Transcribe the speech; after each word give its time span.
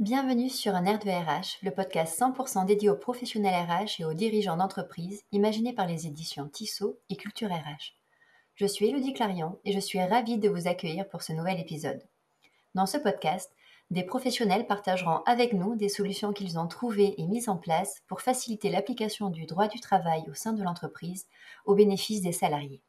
Bienvenue 0.00 0.48
sur 0.48 0.76
un 0.76 0.84
air 0.84 1.00
de 1.00 1.10
RH, 1.10 1.58
le 1.64 1.72
podcast 1.72 2.20
100% 2.20 2.64
dédié 2.66 2.88
aux 2.88 2.94
professionnels 2.94 3.66
RH 3.68 4.00
et 4.00 4.04
aux 4.04 4.14
dirigeants 4.14 4.56
d'entreprise, 4.56 5.24
imaginé 5.32 5.72
par 5.72 5.88
les 5.88 6.06
éditions 6.06 6.48
Tissot 6.48 7.00
et 7.10 7.16
Culture 7.16 7.48
RH. 7.48 7.96
Je 8.54 8.66
suis 8.66 8.86
Elodie 8.86 9.12
Clarion 9.12 9.58
et 9.64 9.72
je 9.72 9.80
suis 9.80 10.00
ravie 10.00 10.38
de 10.38 10.48
vous 10.48 10.68
accueillir 10.68 11.08
pour 11.08 11.22
ce 11.22 11.32
nouvel 11.32 11.58
épisode. 11.58 12.00
Dans 12.76 12.86
ce 12.86 12.96
podcast, 12.96 13.50
des 13.90 14.04
professionnels 14.04 14.68
partageront 14.68 15.24
avec 15.26 15.52
nous 15.52 15.74
des 15.74 15.88
solutions 15.88 16.32
qu'ils 16.32 16.60
ont 16.60 16.68
trouvées 16.68 17.20
et 17.20 17.26
mises 17.26 17.48
en 17.48 17.56
place 17.56 18.00
pour 18.06 18.20
faciliter 18.20 18.70
l'application 18.70 19.30
du 19.30 19.46
droit 19.46 19.66
du 19.66 19.80
travail 19.80 20.22
au 20.30 20.34
sein 20.34 20.52
de 20.52 20.62
l'entreprise 20.62 21.26
au 21.64 21.74
bénéfice 21.74 22.22
des 22.22 22.30
salariés. 22.30 22.84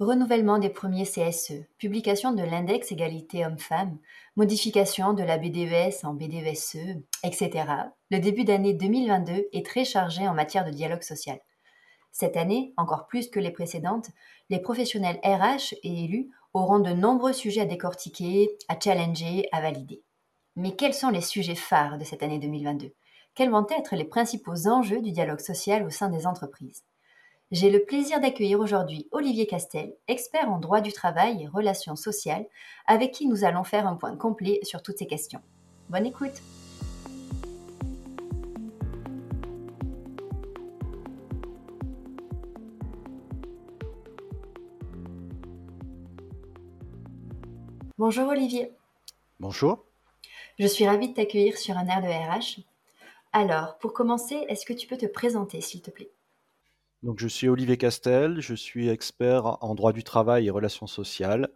Renouvellement 0.00 0.56
des 0.56 0.70
premiers 0.70 1.04
CSE, 1.04 1.66
publication 1.76 2.32
de 2.32 2.42
l'index 2.42 2.90
égalité 2.90 3.44
homme-femme, 3.44 3.98
modification 4.34 5.12
de 5.12 5.22
la 5.22 5.36
BDES 5.36 6.04
en 6.04 6.14
BDESE, 6.14 7.02
etc. 7.22 7.66
Le 8.10 8.18
début 8.18 8.44
d'année 8.44 8.72
2022 8.72 9.48
est 9.52 9.66
très 9.66 9.84
chargé 9.84 10.26
en 10.26 10.32
matière 10.32 10.64
de 10.64 10.70
dialogue 10.70 11.02
social. 11.02 11.38
Cette 12.12 12.38
année, 12.38 12.72
encore 12.78 13.08
plus 13.08 13.28
que 13.28 13.40
les 13.40 13.50
précédentes, 13.50 14.08
les 14.48 14.58
professionnels 14.58 15.20
RH 15.22 15.74
et 15.82 16.04
élus 16.04 16.30
auront 16.54 16.78
de 16.78 16.94
nombreux 16.94 17.34
sujets 17.34 17.60
à 17.60 17.66
décortiquer, 17.66 18.56
à 18.68 18.80
challenger, 18.80 19.50
à 19.52 19.60
valider. 19.60 20.02
Mais 20.56 20.74
quels 20.76 20.94
sont 20.94 21.10
les 21.10 21.20
sujets 21.20 21.54
phares 21.54 21.98
de 21.98 22.04
cette 22.04 22.22
année 22.22 22.38
2022 22.38 22.94
Quels 23.34 23.50
vont 23.50 23.66
être 23.68 23.94
les 23.96 24.06
principaux 24.06 24.66
enjeux 24.66 25.02
du 25.02 25.12
dialogue 25.12 25.40
social 25.40 25.84
au 25.84 25.90
sein 25.90 26.08
des 26.08 26.26
entreprises? 26.26 26.84
J'ai 27.50 27.68
le 27.68 27.84
plaisir 27.84 28.20
d'accueillir 28.20 28.60
aujourd'hui 28.60 29.08
Olivier 29.10 29.46
Castel, 29.46 29.96
expert 30.06 30.48
en 30.48 30.60
droit 30.60 30.80
du 30.80 30.92
travail 30.92 31.42
et 31.42 31.48
relations 31.48 31.96
sociales, 31.96 32.46
avec 32.86 33.12
qui 33.12 33.26
nous 33.26 33.44
allons 33.44 33.64
faire 33.64 33.88
un 33.88 33.96
point 33.96 34.16
complet 34.16 34.60
sur 34.62 34.82
toutes 34.82 34.98
ces 34.98 35.06
questions. 35.06 35.42
Bonne 35.88 36.06
écoute 36.06 36.42
Bonjour 47.98 48.28
Olivier. 48.28 48.72
Bonjour. 49.40 49.84
Je 50.58 50.66
suis 50.66 50.86
ravie 50.86 51.08
de 51.08 51.14
t'accueillir 51.14 51.58
sur 51.58 51.76
un 51.76 51.86
air 51.86 52.00
de 52.00 52.06
RH. 52.06 52.62
Alors, 53.32 53.76
pour 53.78 53.92
commencer, 53.92 54.36
est-ce 54.48 54.64
que 54.64 54.72
tu 54.72 54.86
peux 54.86 54.96
te 54.96 55.06
présenter, 55.06 55.60
s'il 55.60 55.82
te 55.82 55.90
plaît? 55.90 56.10
Donc, 57.02 57.18
je 57.18 57.28
suis 57.28 57.48
Olivier 57.48 57.78
Castel, 57.78 58.40
je 58.40 58.54
suis 58.54 58.88
expert 58.90 59.62
en 59.64 59.74
droit 59.74 59.92
du 59.94 60.04
travail 60.04 60.46
et 60.46 60.50
relations 60.50 60.86
sociales. 60.86 61.48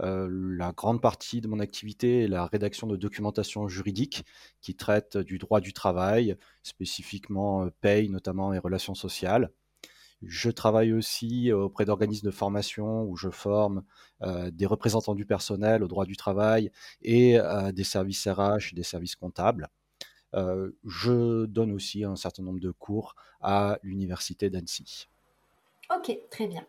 Euh, 0.00 0.28
la 0.30 0.72
grande 0.72 1.02
partie 1.02 1.40
de 1.42 1.48
mon 1.48 1.60
activité 1.60 2.22
est 2.24 2.28
la 2.28 2.46
rédaction 2.46 2.86
de 2.86 2.96
documentation 2.96 3.68
juridique 3.68 4.24
qui 4.62 4.74
traite 4.76 5.18
du 5.18 5.38
droit 5.38 5.60
du 5.60 5.74
travail, 5.74 6.36
spécifiquement 6.62 7.64
euh, 7.64 7.70
paye 7.82 8.08
notamment 8.08 8.54
et 8.54 8.58
relations 8.58 8.94
sociales. 8.94 9.50
Je 10.22 10.50
travaille 10.50 10.92
aussi 10.92 11.52
auprès 11.52 11.84
d'organismes 11.84 12.26
de 12.26 12.32
formation 12.32 13.04
où 13.04 13.16
je 13.16 13.30
forme 13.30 13.84
euh, 14.22 14.50
des 14.50 14.66
représentants 14.66 15.14
du 15.14 15.26
personnel 15.26 15.84
au 15.84 15.88
droit 15.88 16.06
du 16.06 16.16
travail 16.16 16.72
et 17.02 17.38
des 17.72 17.84
services 17.84 18.26
RH 18.26 18.74
des 18.74 18.82
services 18.82 19.16
comptables. 19.16 19.68
Euh, 20.34 20.70
je 20.84 21.46
donne 21.46 21.72
aussi 21.72 22.04
un 22.04 22.16
certain 22.16 22.42
nombre 22.42 22.60
de 22.60 22.70
cours 22.70 23.14
à 23.40 23.78
l'université 23.82 24.50
d'Annecy. 24.50 25.08
Ok, 25.94 26.16
très 26.30 26.46
bien. 26.46 26.66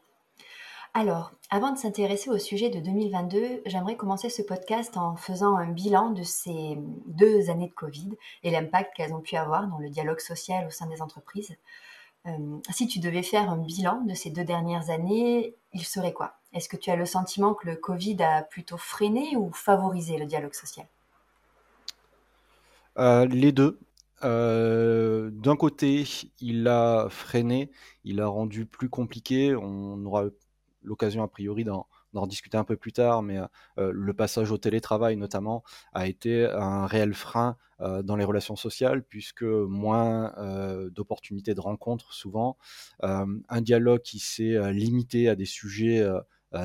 Alors, 0.94 1.34
avant 1.52 1.72
de 1.72 1.78
s'intéresser 1.78 2.30
au 2.32 2.40
sujet 2.40 2.70
de 2.70 2.80
2022, 2.80 3.62
j'aimerais 3.66 3.96
commencer 3.96 4.30
ce 4.30 4.42
podcast 4.42 4.98
en 4.98 5.16
faisant 5.16 5.56
un 5.56 5.70
bilan 5.70 6.10
de 6.10 6.24
ces 6.24 6.78
deux 7.06 7.50
années 7.52 7.68
de 7.68 7.74
Covid 7.74 8.10
et 8.44 8.50
l'impact 8.50 8.96
qu'elles 8.96 9.14
ont 9.14 9.22
pu 9.22 9.36
avoir 9.36 9.68
dans 9.68 9.78
le 9.78 9.90
dialogue 9.90 10.20
social 10.20 10.66
au 10.66 10.72
sein 10.72 10.88
des 10.88 11.02
entreprises. 11.02 11.56
Euh, 12.26 12.58
si 12.72 12.88
tu 12.88 13.00
devais 13.00 13.24
faire 13.24 13.50
un 13.50 13.58
bilan 13.58 14.02
de 14.02 14.14
ces 14.14 14.32
deux 14.32 14.44
dernières 14.44 14.90
années, 14.90 15.56
il 15.74 15.86
serait 15.86 16.14
quoi? 16.14 16.34
Est-ce 16.54 16.68
que 16.68 16.78
tu 16.78 16.90
as 16.90 16.96
le 16.96 17.06
sentiment 17.06 17.54
que 17.54 17.68
le 17.68 17.76
Covid 17.76 18.22
a 18.24 18.42
plutôt 18.42 18.78
freiné 18.78 19.38
ou 19.38 19.52
favorisé 19.52 20.18
le 20.18 20.26
dialogue 20.26 20.56
social? 20.56 20.88
Euh, 23.00 23.26
les 23.26 23.52
deux. 23.52 23.80
Euh, 24.24 25.30
d'un 25.32 25.56
côté, 25.56 26.06
il 26.42 26.68
a 26.68 27.08
freiné, 27.10 27.72
il 28.04 28.20
a 28.20 28.28
rendu 28.28 28.66
plus 28.66 28.90
compliqué. 28.90 29.56
On 29.56 30.04
aura 30.06 30.26
l'occasion 30.84 31.24
a 31.24 31.28
priori 31.30 31.64
d'en 31.64 32.28
discuter 32.28 32.58
un 32.58 32.66
peu 32.66 32.76
plus 32.76 32.92
tard, 32.92 33.22
mais 33.22 33.38
euh, 33.78 33.92
le 33.94 34.14
passage 34.14 34.52
au 34.52 34.58
télétravail 34.58 35.16
notamment 35.16 35.64
a 35.94 36.08
été 36.08 36.46
un 36.46 36.86
réel 36.88 37.14
frein 37.14 37.58
dans 38.04 38.18
les 38.18 38.26
relations 38.26 38.58
sociales, 38.58 39.04
puisque 39.04 39.44
moins 39.44 40.34
d'opportunités 40.92 41.54
de 41.54 41.62
rencontres 41.62 42.12
souvent, 42.12 42.58
un 43.02 43.62
dialogue 43.62 44.02
qui 44.02 44.20
s'est 44.20 44.74
limité 44.74 45.30
à 45.30 45.36
des 45.36 45.46
sujets 45.46 46.06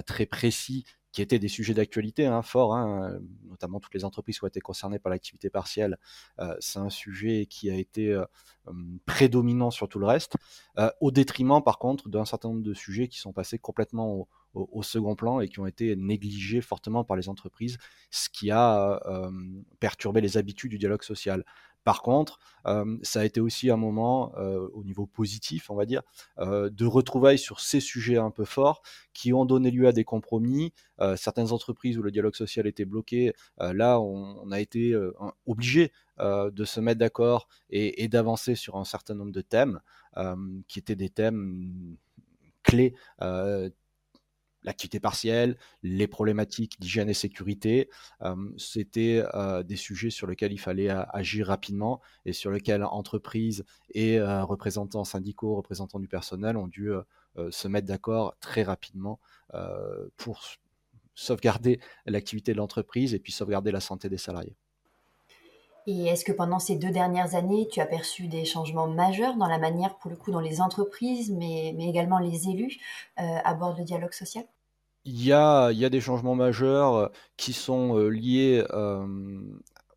très 0.07 0.27
précis 0.27 0.85
qui 1.15 1.23
étaient 1.23 1.39
des 1.39 1.49
sujets 1.49 1.75
d'actualité 1.75 2.27
hein, 2.27 2.43
forts, 2.43 2.75
hein, 2.75 3.21
notamment 3.49 3.79
toutes 3.79 3.95
les 3.95 4.05
entreprises 4.05 4.39
qui 4.39 4.45
ont 4.45 4.49
été 4.49 4.61
concernées 4.61 4.99
par 4.99 5.11
l'activité 5.11 5.49
partielle. 5.49 5.97
Euh, 6.41 6.57
c'est 6.59 6.81
un 6.81 6.91
sujet 6.91 7.47
qui 7.47 7.71
a 7.71 7.77
été 7.77 8.13
euh, 8.13 8.25
hum, 8.67 8.99
prédominant 9.07 9.71
sur 9.71 9.89
tout 9.89 10.01
le 10.01 10.07
reste, 10.07 10.35
euh, 10.79 10.91
au 11.01 11.13
détriment 11.13 11.63
par 11.63 11.79
contre 11.79 12.09
d'un 12.09 12.25
certain 12.25 12.49
nombre 12.49 12.65
de 12.65 12.75
sujets 12.75 13.07
qui 13.07 13.21
sont 13.21 13.33
passés 13.33 13.59
complètement 13.59 14.27
au, 14.55 14.83
second 14.83 15.15
plan 15.15 15.41
et 15.41 15.49
qui 15.49 15.61
ont 15.61 15.67
été 15.67 15.97
négligés 15.97 16.61
fortement 16.61 17.05
par 17.05 17.17
les 17.17 17.29
entreprises, 17.29 17.79
ce 18.11 18.29
qui 18.29 18.53
a 18.53 19.01
perturbé 19.81 20.21
les 20.21 20.37
habitudes 20.37 20.71
du 20.71 20.79
dialogue 20.79 21.03
social. 21.03 21.45
Par 21.85 22.01
contre, 22.01 22.39
euh, 22.67 22.97
ça 23.03 23.21
a 23.21 23.25
été 23.25 23.41
aussi 23.41 23.71
un 23.71 23.77
moment, 23.77 24.33
euh, 24.39 24.69
au 24.73 24.85
niveau 24.85 25.07
positif, 25.07 25.71
on 25.71 25.75
va 25.75 25.85
dire, 25.85 26.03
euh, 26.39 26.71
de 26.71 26.87
retrouvailles 26.87 27.39
sur 27.39 27.61
ces 27.61 27.81
sujets 27.81 28.17
un 28.17 28.31
peu 28.31 28.47
forts 28.47 28.83
qui 29.13 29.33
ont 29.35 29.45
donné 29.45 29.71
lieu 29.71 29.87
à 29.87 29.93
des 29.93 30.05
compromis. 30.05 30.73
certaines 31.17 31.53
entreprises 31.53 31.99
où 31.99 32.03
le 32.03 32.11
dialogue 32.11 32.37
social 32.37 32.67
était 32.67 32.85
bloqué, 32.85 33.33
là, 33.59 34.01
on, 34.01 34.51
a 34.53 34.61
été 34.61 34.95
obligé 35.47 35.93
de 36.19 36.65
se 36.65 36.81
mettre 36.81 37.01
d'accord 37.01 37.49
et, 37.69 38.05
et 38.05 38.09
d'avancer 38.09 38.55
sur 38.55 38.77
un 38.77 38.85
certain 38.85 39.15
nombre 39.15 39.33
de 39.33 39.41
thèmes 39.41 39.81
qui 40.69 40.79
étaient 40.79 40.97
des 40.97 41.11
thèmes 41.11 41.97
clés 42.63 42.95
l'activité 44.65 44.99
partielle, 44.99 45.57
les 45.83 46.07
problématiques 46.07 46.81
d'hygiène 46.81 47.09
et 47.09 47.15
sécurité. 47.15 47.91
Euh, 48.23 48.35
c'était 48.57 49.25
euh, 49.35 49.63
des 49.63 49.77
sujets 49.77 50.11
sur 50.11 50.27
lesquels 50.27 50.53
il 50.53 50.59
fallait 50.59 50.91
euh, 50.91 51.05
agir 51.11 51.47
rapidement 51.47 52.01
et 52.25 52.33
sur 52.33 52.51
lesquels 52.51 52.83
entreprises 52.85 53.65
et 53.93 54.21
représentants 54.21 55.05
syndicaux, 55.05 55.55
représentants 55.55 56.01
du 56.01 56.09
personnel 56.09 56.57
ont 56.57 56.67
dû 56.67 56.91
se 57.51 57.69
mettre 57.69 57.87
d'accord 57.87 58.37
très 58.41 58.63
rapidement 58.63 59.21
pour 60.17 60.43
sauvegarder 61.15 61.81
l'activité 62.07 62.53
de 62.53 62.59
l'entreprise 62.59 63.15
et 63.15 63.19
puis 63.19 63.33
sauvegarder 63.33 63.71
la 63.73 63.81
santé 63.81 64.09
des 64.09 64.19
salariés. 64.19 64.57
Et 65.87 66.07
est-ce 66.07 66.25
que 66.25 66.33
pendant 66.33 66.59
ces 66.59 66.77
deux 66.77 66.91
dernières 66.91 67.35
années, 67.35 67.69
tu 67.71 67.81
as 67.81 67.87
perçu 67.87 68.27
des 68.27 68.45
changements 68.45 68.89
majeurs 68.89 69.37
dans 69.37 69.49
la 69.49 69.59
manière, 69.59 69.97
pour 69.99 70.11
le 70.11 70.17
coup, 70.17 70.33
dont 70.33 70.41
les 70.41 70.61
entreprises, 70.61 71.31
mais, 71.31 71.75
mais 71.77 71.89
également 71.89 72.19
les 72.19 72.49
élus, 72.49 72.79
abordent 73.17 73.79
le 73.79 73.85
dialogue 73.85 74.13
social? 74.13 74.45
Il 75.05 75.23
y 75.23 75.33
a, 75.33 75.71
il 75.71 75.79
y 75.79 75.85
a 75.85 75.91
des 75.91 76.01
changements 76.01 76.35
majeurs 76.35 76.95
euh, 76.95 77.09
qui 77.37 77.53
sont 77.53 77.99
euh, 77.99 78.09
liés 78.09 78.65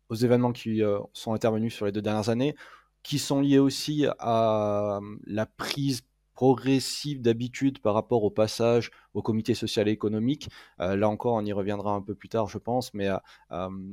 aux 0.08 0.14
événements 0.14 0.52
qui 0.52 0.82
euh, 0.82 0.98
sont 1.12 1.32
intervenus 1.32 1.74
sur 1.74 1.86
les 1.86 1.92
deux 1.92 2.02
dernières 2.02 2.28
années, 2.28 2.54
qui 3.02 3.18
sont 3.18 3.40
liés 3.40 3.58
aussi 3.58 4.06
à 4.18 5.00
la 5.26 5.46
prise 5.46 6.02
progressive 6.38 7.20
d'habitude 7.20 7.80
par 7.80 7.94
rapport 7.94 8.22
au 8.22 8.30
passage 8.30 8.92
au 9.12 9.22
comité 9.22 9.54
social 9.54 9.88
et 9.88 9.90
économique. 9.90 10.48
là 10.78 11.08
encore, 11.08 11.34
on 11.34 11.44
y 11.44 11.52
reviendra 11.52 11.94
un 11.94 12.00
peu 12.00 12.14
plus 12.14 12.28
tard, 12.28 12.46
je 12.46 12.58
pense, 12.58 12.94
mais 12.94 13.08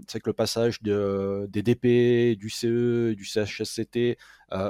c'est 0.07 0.19
que 0.19 0.29
le 0.29 0.33
passage 0.33 0.84
de, 0.84 1.47
des 1.50 1.64
DP, 1.64 2.37
du 2.37 2.52
CE, 2.52 3.14
du 3.16 3.25
CHSCT 3.25 4.19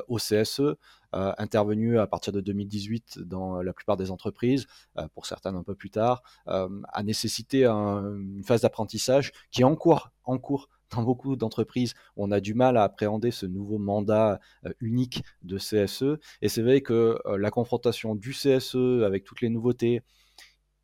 au 0.07 0.15
CSE 0.15 0.77
euh, 1.15 1.31
intervenu 1.37 1.97
à 1.97 2.07
partir 2.07 2.33
de 2.33 2.41
2018 2.41 3.19
dans 3.19 3.61
la 3.61 3.71
plupart 3.71 3.95
des 3.95 4.11
entreprises, 4.11 4.67
euh, 4.97 5.07
pour 5.13 5.25
certaines 5.27 5.55
un 5.55 5.63
peu 5.63 5.73
plus 5.73 5.89
tard, 5.89 6.23
euh, 6.49 6.67
a 6.91 7.03
nécessité 7.03 7.65
une 7.65 8.43
phase 8.43 8.61
d'apprentissage 8.61 9.31
qui 9.49 9.61
est 9.61 9.63
en 9.63 9.75
cours 9.77 10.11
beaucoup 11.03 11.35
d'entreprises, 11.35 11.93
on 12.17 12.31
a 12.31 12.39
du 12.39 12.53
mal 12.53 12.77
à 12.77 12.83
appréhender 12.83 13.31
ce 13.31 13.45
nouveau 13.45 13.77
mandat 13.77 14.39
unique 14.81 15.23
de 15.43 15.57
CSE. 15.57 16.19
Et 16.41 16.49
c'est 16.49 16.61
vrai 16.61 16.81
que 16.81 17.17
la 17.37 17.51
confrontation 17.51 18.15
du 18.15 18.31
CSE 18.31 19.03
avec 19.03 19.23
toutes 19.23 19.41
les 19.41 19.49
nouveautés, 19.49 20.01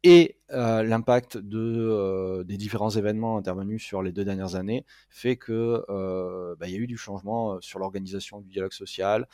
et 0.03 0.37
euh, 0.51 0.83
l'impact 0.83 1.37
de, 1.37 1.59
euh, 1.59 2.43
des 2.43 2.57
différents 2.57 2.89
événements 2.89 3.37
intervenus 3.37 3.83
sur 3.83 4.01
les 4.01 4.11
deux 4.11 4.25
dernières 4.25 4.55
années 4.55 4.85
fait 5.09 5.35
que 5.35 5.85
euh, 5.89 6.55
bah, 6.59 6.67
il 6.67 6.73
y 6.73 6.75
a 6.75 6.79
eu 6.79 6.87
du 6.87 6.97
changement 6.97 7.61
sur 7.61 7.77
l'organisation 7.79 8.41
du 8.41 8.49
dialogue 8.49 8.73
social. 8.73 9.27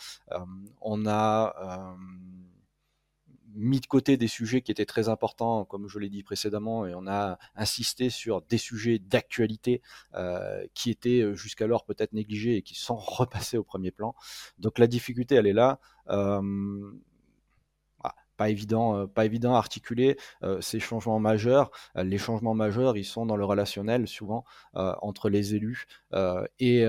on 0.81 1.05
a 1.07 1.95
mis 3.57 3.79
de 3.79 3.87
côté 3.87 4.17
des 4.17 4.27
sujets 4.27 4.61
qui 4.61 4.71
étaient 4.71 4.85
très 4.85 5.09
importants, 5.09 5.65
comme 5.65 5.87
je 5.87 5.99
l'ai 5.99 6.09
dit 6.09 6.23
précédemment, 6.23 6.85
et 6.85 6.93
on 6.95 7.07
a 7.07 7.37
insisté 7.55 8.09
sur 8.09 8.41
des 8.41 8.57
sujets 8.57 8.99
d'actualité 8.99 9.81
qui 10.73 10.89
étaient 10.91 11.35
jusqu'alors 11.35 11.83
peut-être 11.85 12.13
négligés 12.13 12.57
et 12.57 12.61
qui 12.61 12.75
sont 12.75 12.95
repassés 12.97 13.57
au 13.57 13.63
premier 13.63 13.91
plan. 13.91 14.15
Donc 14.59 14.79
la 14.79 14.87
difficulté, 14.87 15.35
elle 15.35 15.47
est 15.47 15.53
là 15.53 15.79
pas 18.37 18.49
évident, 18.49 18.95
euh, 18.95 19.07
pas 19.07 19.25
évident 19.25 19.53
articuler 19.55 20.17
euh, 20.43 20.61
ces 20.61 20.79
changements 20.79 21.19
majeurs. 21.19 21.71
Euh, 21.97 22.03
les 22.03 22.17
changements 22.17 22.53
majeurs, 22.53 22.95
ils 22.95 23.03
sont 23.03 23.25
dans 23.25 23.35
le 23.35 23.43
relationnel 23.43 24.07
souvent 24.07 24.45
entre 24.73 25.29
les 25.29 25.55
élus 25.55 25.87
et, 26.59 26.85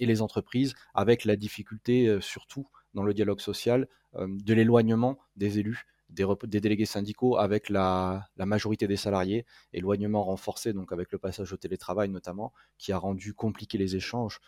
les 0.00 0.22
entreprises, 0.22 0.74
avec 0.94 1.24
la 1.24 1.36
difficulté 1.36 2.18
surtout 2.20 2.66
dans 2.94 3.04
le 3.04 3.14
dialogue 3.14 3.40
social 3.40 3.86
de 4.18 4.54
l'éloignement 4.54 5.18
des 5.36 5.58
élus. 5.58 5.86
Des, 6.10 6.26
délégués 6.60 6.84
syndicaux 6.84 7.38
avec 7.38 7.68
la, 7.68 8.28
majorité 8.36 8.86
des 8.86 8.96
salariés, 8.96 9.44
éloignement 9.72 10.22
renforcé 10.22 10.72
donc 10.72 10.92
avec 10.92 11.10
le 11.10 11.18
passage 11.18 11.52
au 11.52 11.56
télétravail 11.56 12.08
notamment, 12.08 12.52
qui 12.78 12.92
a 12.92 12.98
rendu 12.98 13.34
compliqué 13.34 13.78
les 13.78 13.96
échanges 13.96 14.40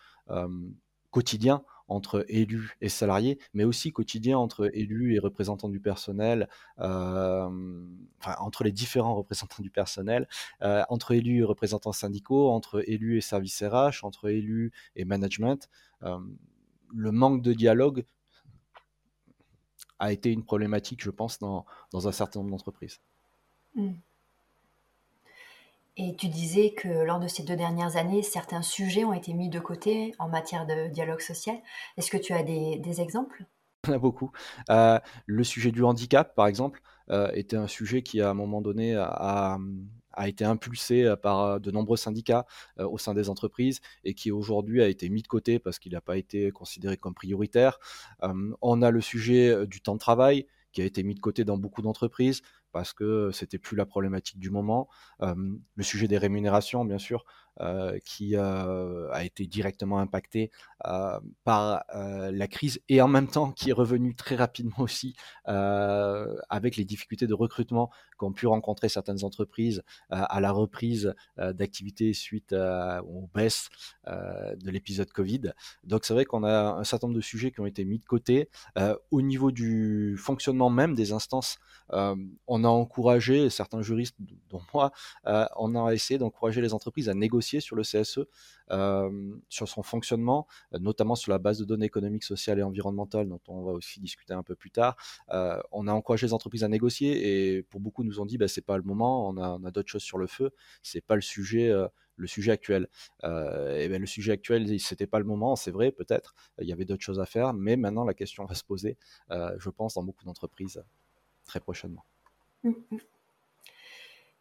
quotidiens 1.11 1.65
entre 1.89 2.25
élus 2.29 2.77
et 2.81 2.89
salariés, 2.89 3.39
mais 3.55 3.65
aussi 3.65 3.93
quotidien 3.93 4.39
entre 4.39 4.71
élus 4.75 5.15
et 5.15 5.19
représentants 5.19 5.69
du 5.69 5.81
personnel, 5.81 6.49
euh, 6.81 7.49
entre 8.39 8.65
les 8.65 8.73
différents 8.73 9.15
représentants 9.23 9.63
du 9.63 9.71
personnel, 9.71 10.29
euh, 10.63 10.83
entre 10.89 11.13
élus 11.13 11.41
et 11.41 11.45
représentants 11.45 11.93
syndicaux, 11.93 12.51
entre 12.51 12.83
élus 12.87 13.19
et 13.19 13.21
services 13.21 13.63
RH, 13.63 14.05
entre 14.05 14.29
élus 14.29 14.73
et 14.97 15.05
management. 15.05 15.69
Euh, 16.03 16.19
le 16.95 17.13
manque 17.13 17.43
de 17.43 17.53
dialogue 17.53 18.05
a 19.98 20.12
été 20.12 20.31
une 20.31 20.44
problématique, 20.44 21.02
je 21.02 21.10
pense, 21.10 21.38
dans, 21.38 21.64
dans 21.93 22.08
un 22.08 22.12
certain 22.12 22.40
nombre 22.40 22.50
d'entreprises. 22.50 23.00
Mmh. 23.75 23.93
Et 25.98 26.14
tu 26.14 26.28
disais 26.28 26.75
que 26.75 26.88
lors 26.88 27.19
de 27.20 27.26
ces 27.26 27.43
deux 27.43 27.56
dernières 27.56 27.96
années, 27.96 28.22
certains 28.22 28.60
sujets 28.60 29.04
ont 29.04 29.14
été 29.14 29.32
mis 29.32 29.48
de 29.48 29.58
côté 29.58 30.14
en 30.19 30.28
matière 30.28 30.66
de 30.66 30.88
dialogue 30.88 31.20
social. 31.20 31.56
Est-ce 31.96 32.10
que 32.10 32.19
tu 32.19 32.34
as 32.34 32.43
des, 32.43 33.00
exemples? 33.00 33.44
Il 33.84 33.90
y 33.90 33.93
en 33.93 33.96
a 33.96 33.98
beaucoup. 33.98 34.31
Euh, 34.69 34.98
le 35.25 35.44
sujet 35.44 35.72
du 35.72 35.82
handicap, 35.82 36.34
par 36.34 36.48
exemple, 36.48 36.82
euh, 37.08 37.31
était 37.32 37.56
un 37.56 37.66
sujet 37.66 38.02
qui, 38.02 38.20
à 38.20 38.28
un 38.28 38.34
moment 38.34 38.60
donné, 38.60 38.94
a, 38.94 39.56
été 40.25 40.45
impulsé 40.45 41.15
par 41.23 41.61
de 41.61 41.71
nombreux 41.71 41.97
syndicats 41.97 42.47
au 42.79 42.99
sein 42.99 43.15
des 43.15 43.29
entreprises 43.29 43.81
et 44.05 44.15
qui 44.15 44.31
aujourd'hui 44.31 44.83
a 44.83 44.89
été 44.89 45.09
mis 45.09 45.23
de 45.23 45.29
côté 45.29 45.59
parce 45.59 45.79
qu'il 45.79 45.93
n'a 45.93 46.01
pas 46.01 46.17
été 46.17 46.51
considéré 46.51 46.97
comme 46.97 47.15
prioritaire. 47.15 47.79
on 48.63 48.83
a 48.83 48.91
le 48.91 49.01
sujet 49.01 49.67
du 49.67 49.81
temps 49.81 49.95
de 49.95 50.01
travail 50.01 50.47
qui 50.73 50.83
a 50.83 50.85
été 50.85 51.03
mis 51.03 51.15
de 51.15 51.21
côté 51.21 51.45
dans 51.45 51.57
beaucoup 51.57 51.83
d'entreprises 51.83 52.43
parce 52.73 52.93
que 52.93 53.31
c'était 53.33 53.59
plus 53.59 53.77
la 53.77 53.87
problématique 53.87 54.39
du 54.39 54.51
moment. 54.51 54.89
le 55.21 55.83
sujet 55.83 56.09
des 56.09 56.19
rémunérations, 56.19 56.85
bien 56.85 56.99
sûr, 56.99 57.25
qui 58.05 58.37
euh, 58.37 59.11
a 59.12 59.25
été 59.25 59.47
directement 59.47 59.99
impacté 59.99 60.50
euh, 60.87 61.19
par 61.44 61.85
la 61.94 62.49
crise 62.49 62.81
et 62.88 63.00
en 63.00 63.08
même 63.08 63.29
temps 63.29 63.50
qui 63.50 63.70
est 63.70 63.73
revenu 63.73 64.14
très 64.14 64.37
rapidement 64.37 64.76
aussi 64.79 65.14
avec 65.44 66.76
les 66.76 66.85
difficultés 66.85 67.26
de 67.26 67.35
recrutement 67.35 67.91
qu'ont 68.17 68.32
pu 68.32 68.47
rencontrer 68.47 68.88
certaines 68.88 69.25
entreprises 69.25 69.82
à 70.11 70.41
la 70.41 70.50
reprise 70.50 71.14
d'activité 71.37 72.12
suite 72.12 72.53
aux 72.53 73.29
baisses 73.35 73.69
de 74.06 74.70
l'épisode 74.70 75.11
Covid. 75.11 75.53
Donc 75.85 76.05
c'est 76.05 76.14
vrai 76.14 76.25
qu'on 76.25 76.44
a 76.44 76.75
un 76.75 76.85
certain 76.85 77.06
nombre 77.08 77.17
de 77.17 77.25
sujets 77.25 77.50
qui 77.50 77.61
ont 77.61 77.67
été 77.67 77.85
mis 77.85 77.99
de 77.99 78.05
côté. 78.05 78.49
au 79.11 79.23
niveau 79.23 79.50
du 79.50 80.17
fonctionnement 80.19 80.70
même 80.70 80.94
des 80.94 81.12
instances, 81.12 81.58
on 81.91 82.64
a 82.64 82.69
encouragé, 82.69 83.50
certains 83.50 83.82
juristes, 83.82 84.17
dont 84.50 84.62
moi, 84.75 84.93
on 85.25 85.75
a 85.75 85.93
essayé 85.93 86.19
d'encourager 86.19 86.61
les 86.61 86.75
entreprises 86.75 87.08
à 87.08 87.14
négocier 87.14 87.45
sur 87.60 87.76
le 87.76 87.82
CSE, 87.82 88.20
euh, 88.70 89.34
sur 89.48 89.69
son 89.69 89.82
fonctionnement, 89.82 90.46
euh, 90.75 90.78
notamment 90.78 91.14
sur 91.14 91.31
la 91.31 91.38
base 91.38 91.58
de 91.58 91.64
données 91.64 91.87
économiques, 91.87 92.25
sociales 92.25 92.58
et 92.58 92.62
environnementales, 92.62 93.28
dont 93.28 93.40
on 93.48 93.62
va 93.62 93.72
aussi 93.72 94.00
discuter 94.00 94.34
un 94.34 94.43
peu 94.43 94.54
plus 94.54 94.70
tard. 94.70 94.96
Euh, 95.31 95.60
on 95.72 95.87
a 95.87 95.93
encouragé 95.93 96.26
les 96.26 96.32
entreprises 96.32 96.64
à 96.64 96.69
négocier 96.69 97.56
et 97.56 97.62
pour 97.62 97.81
beaucoup 97.81 98.04
nous 98.04 98.20
ont 98.20 98.26
dit 98.26 98.38
bah, 98.38 98.48
c'est 98.48 98.64
pas 98.64 98.76
le 98.76 98.82
moment, 98.82 99.28
on 99.28 99.37
a, 99.37 99.70
d'autres 99.70 99.90
choses 99.90 100.02
sur 100.02 100.19
le 100.19 100.26
feu, 100.26 100.50
c'est 100.82 101.00
pas 101.00 101.14
le 101.14 101.20
sujet 101.20 101.72
le 102.19 102.26
sujet 102.26 102.52
actuel. 102.52 102.88
ben, 103.22 104.00
le 104.00 104.06
sujet 104.06 104.32
actuel, 104.32 104.81
c'était 104.81 105.06
pas 105.06 105.19
le 105.19 105.26
moment, 105.26 105.54
c'est 105.54 105.70
vrai, 105.70 105.93
peut-être. 105.93 106.34
Il 106.60 106.66
y 106.66 106.72
avait 106.72 106.87
d'autres 106.87 107.02
choses 107.02 107.20
à 107.20 107.26
faire, 107.26 107.52
mais 107.52 107.76
maintenant 107.76 108.04
la 108.04 108.14
question 108.14 108.44
va 108.46 108.54
se 108.54 108.64
poser, 108.64 108.96
je 109.31 109.70
pense, 109.70 109.94
dans 109.94 110.02
beaucoup 110.02 110.25
d'entreprises 110.25 110.82
très 111.44 111.60
prochainement. 111.60 112.04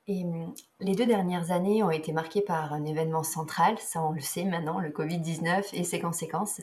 Et 0.08 0.24
hum, 0.24 0.54
les 0.82 0.94
deux 0.94 1.08
dernières 1.08 1.52
années 1.52 1.82
ont 1.82 1.90
été 1.90 2.12
marquées 2.12 2.42
par 2.42 2.74
un 2.74 2.86
événement 2.86 3.24
central, 3.24 3.78
ça 3.80 4.04
on 4.04 4.12
le 4.12 4.22
sait 4.22 4.44
maintenant, 4.44 4.80
le 4.80 4.90
Covid-19 4.90 5.70
et 5.74 5.84
ses 5.84 6.00
conséquences. 6.00 6.62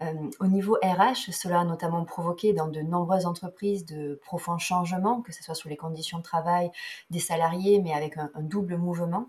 Hum, 0.00 0.30
au 0.38 0.46
niveau 0.46 0.76
RH, 0.80 1.32
cela 1.32 1.60
a 1.60 1.64
notamment 1.64 2.04
provoqué 2.04 2.52
dans 2.52 2.68
de 2.68 2.80
nombreuses 2.82 3.26
entreprises 3.26 3.84
de 3.84 4.20
profonds 4.24 4.58
changements, 4.58 5.22
que 5.22 5.32
ce 5.32 5.42
soit 5.42 5.56
sur 5.56 5.68
les 5.68 5.76
conditions 5.76 6.18
de 6.18 6.22
travail 6.22 6.70
des 7.10 7.18
salariés, 7.18 7.80
mais 7.80 7.92
avec 7.92 8.16
un, 8.16 8.30
double 8.38 8.76
mouvement, 8.76 9.28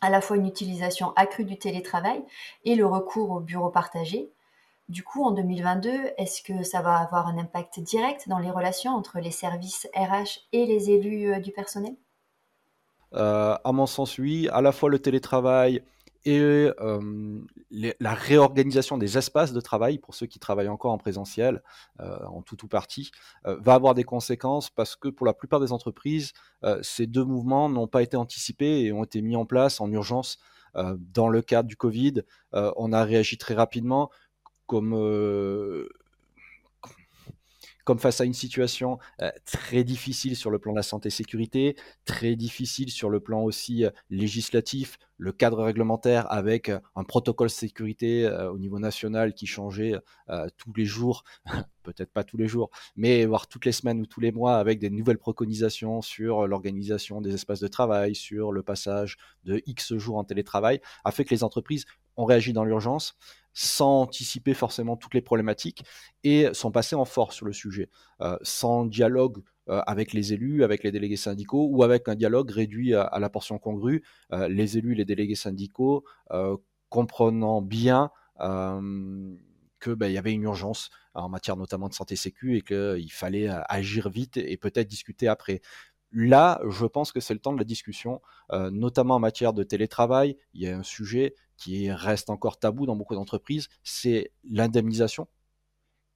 à 0.00 0.08
la 0.08 0.20
fois 0.20 0.36
une 0.36 0.46
utilisation 0.46 1.12
accrue 1.16 1.44
du 1.44 1.58
télétravail 1.58 2.24
et 2.64 2.76
le 2.76 2.86
recours 2.86 3.30
au 3.32 3.40
bureau 3.40 3.70
partagé. 3.70 4.30
Du 4.88 5.02
coup, 5.02 5.24
en 5.24 5.32
2022, 5.32 5.90
est-ce 6.18 6.42
que 6.42 6.62
ça 6.62 6.82
va 6.82 6.98
avoir 6.98 7.26
un 7.26 7.38
impact 7.38 7.80
direct 7.80 8.28
dans 8.28 8.38
les 8.38 8.50
relations 8.50 8.92
entre 8.94 9.18
les 9.18 9.30
services 9.32 9.88
RH 9.96 10.40
et 10.52 10.66
les 10.66 10.90
élus 10.90 11.32
euh, 11.32 11.40
du 11.40 11.50
personnel? 11.52 11.96
À 13.14 13.72
mon 13.72 13.86
sens, 13.86 14.18
oui, 14.18 14.48
à 14.52 14.60
la 14.60 14.72
fois 14.72 14.88
le 14.90 14.98
télétravail 14.98 15.82
et 16.24 16.38
euh, 16.38 17.40
la 17.70 18.14
réorganisation 18.14 18.96
des 18.96 19.18
espaces 19.18 19.52
de 19.52 19.60
travail 19.60 19.98
pour 19.98 20.14
ceux 20.14 20.26
qui 20.26 20.38
travaillent 20.38 20.68
encore 20.68 20.92
en 20.92 20.98
présentiel, 20.98 21.62
euh, 22.00 22.16
en 22.26 22.42
tout 22.42 22.64
ou 22.64 22.68
partie, 22.68 23.10
va 23.44 23.74
avoir 23.74 23.94
des 23.94 24.04
conséquences 24.04 24.70
parce 24.70 24.94
que 24.94 25.08
pour 25.08 25.26
la 25.26 25.34
plupart 25.34 25.60
des 25.60 25.72
entreprises, 25.72 26.32
ces 26.82 27.06
deux 27.06 27.24
mouvements 27.24 27.68
n'ont 27.68 27.88
pas 27.88 28.02
été 28.02 28.16
anticipés 28.16 28.82
et 28.82 28.92
ont 28.92 29.04
été 29.04 29.20
mis 29.20 29.36
en 29.36 29.46
place 29.46 29.80
en 29.80 29.90
urgence 29.90 30.38
dans 30.74 31.28
le 31.28 31.42
cadre 31.42 31.68
du 31.68 31.76
Covid. 31.76 32.22
on 32.52 32.92
a 32.92 33.04
réagi 33.04 33.36
très 33.36 33.54
rapidement 33.54 34.10
comme 34.66 34.94
comme 37.84 37.98
face 37.98 38.20
à 38.20 38.24
une 38.24 38.34
situation 38.34 38.98
très 39.44 39.84
difficile 39.84 40.36
sur 40.36 40.50
le 40.50 40.58
plan 40.58 40.72
de 40.72 40.76
la 40.76 40.82
santé 40.82 41.08
et 41.08 41.10
sécurité, 41.10 41.76
très 42.04 42.36
difficile 42.36 42.90
sur 42.90 43.10
le 43.10 43.20
plan 43.20 43.42
aussi 43.42 43.84
législatif, 44.10 44.98
le 45.18 45.32
cadre 45.32 45.62
réglementaire 45.62 46.30
avec 46.32 46.70
un 46.96 47.04
protocole 47.04 47.50
sécurité 47.50 48.28
au 48.52 48.58
niveau 48.58 48.78
national 48.78 49.34
qui 49.34 49.46
changeait 49.46 49.94
tous 50.56 50.72
les 50.76 50.84
jours, 50.84 51.24
peut-être 51.82 52.12
pas 52.12 52.24
tous 52.24 52.36
les 52.36 52.48
jours, 52.48 52.70
mais 52.96 53.24
voire 53.24 53.48
toutes 53.48 53.64
les 53.64 53.72
semaines 53.72 54.00
ou 54.00 54.06
tous 54.06 54.20
les 54.20 54.32
mois 54.32 54.56
avec 54.56 54.78
des 54.78 54.90
nouvelles 54.90 55.18
préconisations 55.18 56.02
sur 56.02 56.46
l'organisation 56.46 57.20
des 57.20 57.34
espaces 57.34 57.60
de 57.60 57.68
travail, 57.68 58.14
sur 58.14 58.52
le 58.52 58.62
passage 58.62 59.16
de 59.44 59.62
X 59.66 59.96
jours 59.96 60.16
en 60.16 60.24
télétravail, 60.24 60.80
a 61.04 61.12
fait 61.12 61.24
que 61.24 61.34
les 61.34 61.44
entreprises 61.44 61.84
ont 62.16 62.24
réagi 62.24 62.52
dans 62.52 62.64
l'urgence 62.64 63.16
sans 63.54 64.02
anticiper 64.02 64.54
forcément 64.54 64.96
toutes 64.96 65.14
les 65.14 65.20
problématiques 65.20 65.84
et 66.24 66.52
sont 66.54 66.70
passés 66.70 66.96
en 66.96 67.04
force 67.04 67.36
sur 67.36 67.46
le 67.46 67.52
sujet, 67.52 67.90
euh, 68.20 68.36
sans 68.42 68.86
dialogue 68.86 69.42
euh, 69.68 69.82
avec 69.86 70.12
les 70.12 70.32
élus, 70.32 70.64
avec 70.64 70.82
les 70.82 70.90
délégués 70.90 71.16
syndicaux 71.16 71.68
ou 71.70 71.82
avec 71.82 72.08
un 72.08 72.14
dialogue 72.14 72.50
réduit 72.50 72.94
à, 72.94 73.18
la 73.18 73.28
portion 73.28 73.58
congrue, 73.58 74.02
euh, 74.32 74.48
les 74.48 74.78
élus, 74.78 74.94
les 74.94 75.04
délégués 75.04 75.34
syndicaux 75.34 76.04
comprenant 76.88 77.62
bien 77.62 78.10
qu'il 78.38 79.94
ben, 79.94 80.12
y 80.12 80.18
avait 80.18 80.32
une 80.32 80.42
urgence 80.42 80.90
en 81.14 81.28
matière 81.28 81.56
notamment 81.56 81.88
de 81.88 81.94
santé 81.94 82.16
sécu 82.16 82.56
et 82.56 82.62
qu'il 82.62 83.12
fallait 83.12 83.48
agir 83.68 84.08
vite 84.08 84.36
et 84.36 84.56
peut-être 84.56 84.88
discuter 84.88 85.28
après. 85.28 85.60
Là, 86.10 86.60
je 86.68 86.84
pense 86.84 87.12
que 87.12 87.20
c'est 87.20 87.32
le 87.32 87.40
temps 87.40 87.54
de 87.54 87.58
la 87.58 87.64
discussion, 87.64 88.20
notamment 88.50 89.14
en 89.14 89.20
matière 89.20 89.54
de 89.54 89.62
télétravail. 89.62 90.36
Il 90.52 90.62
y 90.62 90.68
a 90.68 90.76
un 90.76 90.82
sujet 90.82 91.34
qui 91.62 91.92
reste 91.92 92.28
encore 92.28 92.58
tabou 92.58 92.86
dans 92.86 92.96
beaucoup 92.96 93.14
d'entreprises, 93.14 93.68
c'est 93.84 94.32
l'indemnisation. 94.42 95.28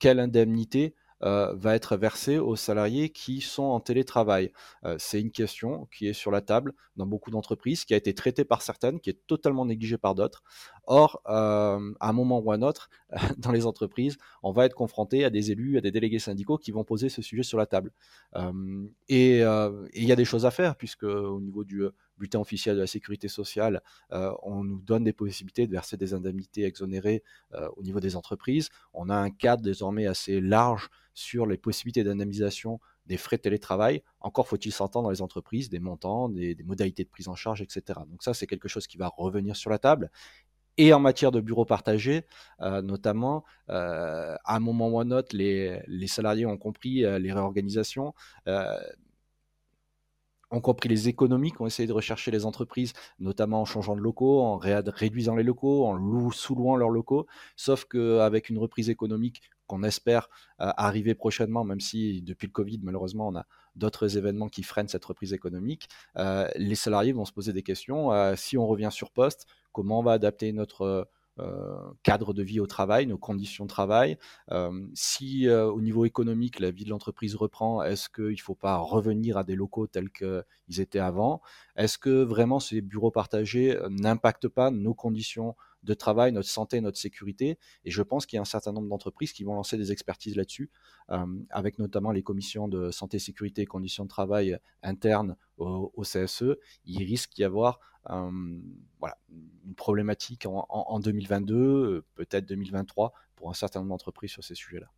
Quelle 0.00 0.18
indemnité 0.18 0.94
euh, 1.22 1.54
va 1.54 1.74
être 1.76 1.96
versée 1.96 2.36
aux 2.36 2.56
salariés 2.56 3.10
qui 3.10 3.40
sont 3.40 3.62
en 3.62 3.78
télétravail? 3.78 4.52
Euh, 4.84 4.96
C'est 4.98 5.20
une 5.20 5.30
question 5.30 5.86
qui 5.92 6.08
est 6.08 6.12
sur 6.12 6.32
la 6.32 6.40
table 6.40 6.74
dans 6.96 7.06
beaucoup 7.06 7.30
d'entreprises, 7.30 7.84
qui 7.84 7.94
a 7.94 7.96
été 7.96 8.12
traitée 8.12 8.44
par 8.44 8.60
certaines, 8.60 8.98
qui 8.98 9.10
est 9.10 9.20
totalement 9.28 9.64
négligée 9.64 9.98
par 9.98 10.16
d'autres. 10.16 10.42
Or, 10.84 11.22
euh, 11.28 11.94
à 12.00 12.08
un 12.08 12.12
moment 12.12 12.40
ou 12.40 12.50
à 12.50 12.56
un 12.56 12.62
autre, 12.62 12.90
dans 13.38 13.52
les 13.52 13.66
entreprises, 13.66 14.18
on 14.42 14.50
va 14.50 14.66
être 14.66 14.74
confronté 14.74 15.24
à 15.24 15.30
des 15.30 15.52
élus, 15.52 15.78
à 15.78 15.80
des 15.80 15.92
délégués 15.92 16.18
syndicaux 16.18 16.58
qui 16.58 16.72
vont 16.72 16.82
poser 16.82 17.08
ce 17.08 17.22
sujet 17.22 17.44
sur 17.44 17.56
la 17.56 17.66
table. 17.66 17.92
et 19.08 19.38
il 19.42 20.04
y 20.04 20.12
a 20.12 20.16
des 20.16 20.24
choses 20.24 20.44
à 20.44 20.50
faire, 20.50 20.74
puisque 20.74 21.04
au 21.04 21.40
niveau 21.40 21.62
du 21.62 21.84
bulletin 22.16 22.40
officiel 22.40 22.76
de 22.76 22.80
la 22.80 22.86
sécurité 22.86 23.28
sociale, 23.28 23.82
euh, 24.12 24.32
on 24.42 24.64
nous 24.64 24.80
donne 24.80 25.04
des 25.04 25.12
possibilités 25.12 25.66
de 25.66 25.72
verser 25.72 25.96
des 25.96 26.14
indemnités 26.14 26.64
exonérées 26.64 27.22
euh, 27.54 27.68
au 27.76 27.82
niveau 27.82 28.00
des 28.00 28.16
entreprises. 28.16 28.70
On 28.92 29.08
a 29.08 29.16
un 29.16 29.30
cadre 29.30 29.62
désormais 29.62 30.06
assez 30.06 30.40
large 30.40 30.88
sur 31.14 31.46
les 31.46 31.56
possibilités 31.56 32.04
d'indemnisation 32.04 32.80
des 33.06 33.16
frais 33.16 33.36
de 33.36 33.42
télétravail. 33.42 34.02
Encore 34.20 34.48
faut-il 34.48 34.72
s'entendre 34.72 35.04
dans 35.04 35.10
les 35.10 35.22
entreprises, 35.22 35.68
des 35.68 35.78
montants, 35.78 36.28
des, 36.28 36.56
modalités 36.64 37.04
de 37.04 37.08
prise 37.08 37.28
en 37.28 37.36
charge, 37.36 37.62
etc. 37.62 38.00
Donc 38.08 38.22
ça, 38.22 38.34
c'est 38.34 38.46
quelque 38.46 38.68
chose 38.68 38.86
qui 38.86 38.98
va 38.98 39.08
revenir 39.16 39.56
sur 39.56 39.70
la 39.70 39.78
table. 39.78 40.10
Et 40.78 40.92
en 40.92 41.00
matière 41.00 41.32
de 41.32 41.40
bureaux 41.40 41.64
partagés, 41.64 42.26
euh, 42.60 42.82
notamment, 42.82 43.44
à 43.68 44.36
un 44.44 44.60
moment 44.60 44.88
ou 44.88 44.98
à 44.98 45.04
un 45.04 45.10
autre, 45.10 45.34
les 45.34 46.06
salariés 46.06 46.44
ont 46.44 46.58
compris 46.58 47.00
les 47.00 47.32
réorganisations 47.32 48.12
ont 50.50 50.60
compris 50.60 50.88
les 50.88 51.08
économies 51.08 51.52
qu'ont 51.52 51.66
essayé 51.66 51.86
de 51.86 51.92
rechercher 51.92 52.30
les 52.30 52.46
entreprises, 52.46 52.92
notamment 53.18 53.62
en 53.62 53.64
changeant 53.64 53.96
de 53.96 54.00
locaux, 54.00 54.42
en 54.42 54.56
réduisant 54.58 55.34
les 55.34 55.42
locaux, 55.42 55.86
en 55.86 56.30
sous-louant 56.30 56.76
leurs 56.76 56.90
locaux. 56.90 57.26
Sauf 57.56 57.84
qu'avec 57.84 58.48
une 58.48 58.58
reprise 58.58 58.90
économique 58.90 59.42
qu'on 59.66 59.82
espère 59.82 60.28
euh, 60.60 60.70
arriver 60.76 61.14
prochainement, 61.14 61.64
même 61.64 61.80
si 61.80 62.22
depuis 62.22 62.46
le 62.46 62.52
Covid, 62.52 62.80
malheureusement, 62.82 63.28
on 63.28 63.36
a 63.36 63.46
d'autres 63.74 64.16
événements 64.16 64.48
qui 64.48 64.62
freinent 64.62 64.88
cette 64.88 65.04
reprise 65.04 65.32
économique, 65.32 65.88
euh, 66.16 66.48
les 66.56 66.76
salariés 66.76 67.12
vont 67.12 67.24
se 67.24 67.32
poser 67.32 67.52
des 67.52 67.62
questions. 67.62 68.12
Euh, 68.12 68.34
si 68.36 68.56
on 68.56 68.66
revient 68.66 68.90
sur 68.92 69.10
poste, 69.10 69.46
comment 69.72 69.98
on 70.00 70.02
va 70.02 70.12
adapter 70.12 70.52
notre 70.52 71.08
cadre 72.02 72.32
de 72.32 72.42
vie 72.42 72.60
au 72.60 72.66
travail, 72.66 73.06
nos 73.06 73.18
conditions 73.18 73.64
de 73.64 73.68
travail. 73.68 74.18
Euh, 74.50 74.86
si 74.94 75.48
euh, 75.48 75.66
au 75.66 75.80
niveau 75.80 76.04
économique, 76.04 76.60
la 76.60 76.70
vie 76.70 76.84
de 76.84 76.90
l'entreprise 76.90 77.34
reprend, 77.34 77.82
est-ce 77.82 78.08
qu'il 78.08 78.30
ne 78.30 78.36
faut 78.36 78.54
pas 78.54 78.76
revenir 78.76 79.36
à 79.36 79.44
des 79.44 79.54
locaux 79.54 79.86
tels 79.86 80.10
qu'ils 80.10 80.80
étaient 80.80 80.98
avant? 80.98 81.42
Est-ce 81.76 81.98
que 81.98 82.22
vraiment 82.22 82.60
ces 82.60 82.80
bureaux 82.80 83.10
partagés 83.10 83.78
n'impactent 83.90 84.48
pas 84.48 84.70
nos 84.70 84.94
conditions 84.94 85.56
de 85.86 85.94
travail, 85.94 86.32
notre 86.32 86.48
santé, 86.48 86.80
notre 86.80 86.98
sécurité. 86.98 87.58
Et 87.84 87.90
je 87.90 88.02
pense 88.02 88.26
qu'il 88.26 88.36
y 88.36 88.38
a 88.38 88.42
un 88.42 88.44
certain 88.44 88.72
nombre 88.72 88.88
d'entreprises 88.88 89.32
qui 89.32 89.44
vont 89.44 89.54
lancer 89.54 89.76
des 89.76 89.92
expertises 89.92 90.36
là-dessus, 90.36 90.70
avec 91.50 91.78
notamment 91.78 92.10
les 92.10 92.22
commissions 92.22 92.68
de 92.68 92.90
santé, 92.90 93.18
sécurité 93.18 93.62
et 93.62 93.66
conditions 93.66 94.04
de 94.04 94.08
travail 94.08 94.58
internes 94.82 95.36
au, 95.56 96.02
CSE. 96.02 96.56
Il 96.84 97.02
risque 97.04 97.34
d'y 97.34 97.44
avoir 97.44 97.80
voilà, 98.08 99.16
une 99.30 99.74
problématique 99.74 100.46
en 100.46 101.00
2022, 101.00 102.04
peut-être 102.14 102.46
2023, 102.46 103.12
pour 103.36 103.50
un 103.50 103.54
certain 103.54 103.80
nombre 103.80 103.90
d'entreprises 103.90 104.30
sur 104.30 104.44
ces 104.44 104.54
sujets-là. 104.54 104.90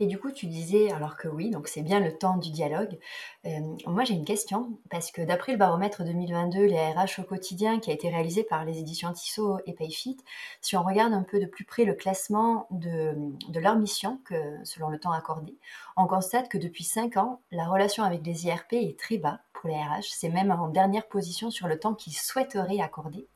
Et 0.00 0.06
du 0.06 0.18
coup, 0.18 0.30
tu 0.30 0.46
disais, 0.46 0.92
alors 0.92 1.16
que 1.16 1.28
oui, 1.28 1.50
donc 1.50 1.68
c'est 1.68 1.82
bien 1.82 2.00
le 2.00 2.16
temps 2.16 2.36
du 2.36 2.50
dialogue. 2.50 2.98
Euh, 3.46 3.60
moi, 3.86 4.04
j'ai 4.04 4.14
une 4.14 4.24
question, 4.24 4.78
parce 4.90 5.10
que 5.10 5.22
d'après 5.22 5.52
le 5.52 5.58
baromètre 5.58 6.04
2022, 6.04 6.64
les 6.64 6.78
RH 6.78 7.20
au 7.20 7.22
quotidien, 7.24 7.80
qui 7.80 7.90
a 7.90 7.94
été 7.94 8.08
réalisé 8.08 8.44
par 8.44 8.64
les 8.64 8.78
éditions 8.78 9.12
Tissot 9.12 9.58
et 9.66 9.72
Payfit, 9.72 10.18
si 10.60 10.76
on 10.76 10.82
regarde 10.82 11.12
un 11.12 11.22
peu 11.22 11.40
de 11.40 11.46
plus 11.46 11.64
près 11.64 11.84
le 11.84 11.94
classement 11.94 12.66
de, 12.70 13.14
leur 13.58 13.76
mission, 13.76 14.20
que, 14.24 14.56
selon 14.64 14.88
le 14.88 14.98
temps 14.98 15.12
accordé, 15.12 15.56
on 15.96 16.06
constate 16.06 16.48
que 16.48 16.58
depuis 16.58 16.84
5 16.84 17.16
ans, 17.16 17.40
la 17.50 17.66
relation 17.66 18.04
avec 18.04 18.24
les 18.24 18.46
IRP 18.46 18.74
est 18.74 18.98
très 18.98 19.18
bas 19.18 19.40
pour 19.52 19.68
les 19.68 19.76
RH. 19.76 20.10
C'est 20.10 20.28
même 20.28 20.50
en 20.50 20.68
dernière 20.68 21.06
position 21.08 21.50
sur 21.50 21.68
le 21.68 21.78
temps 21.78 21.94
qu'ils 21.94 22.16
souhaiteraient 22.16 22.80
accorder. 22.80 23.26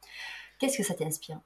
Qu'est-ce 0.59 0.79
que 0.79 0.85
ça 0.85 0.95
t'inspire? 0.95 1.41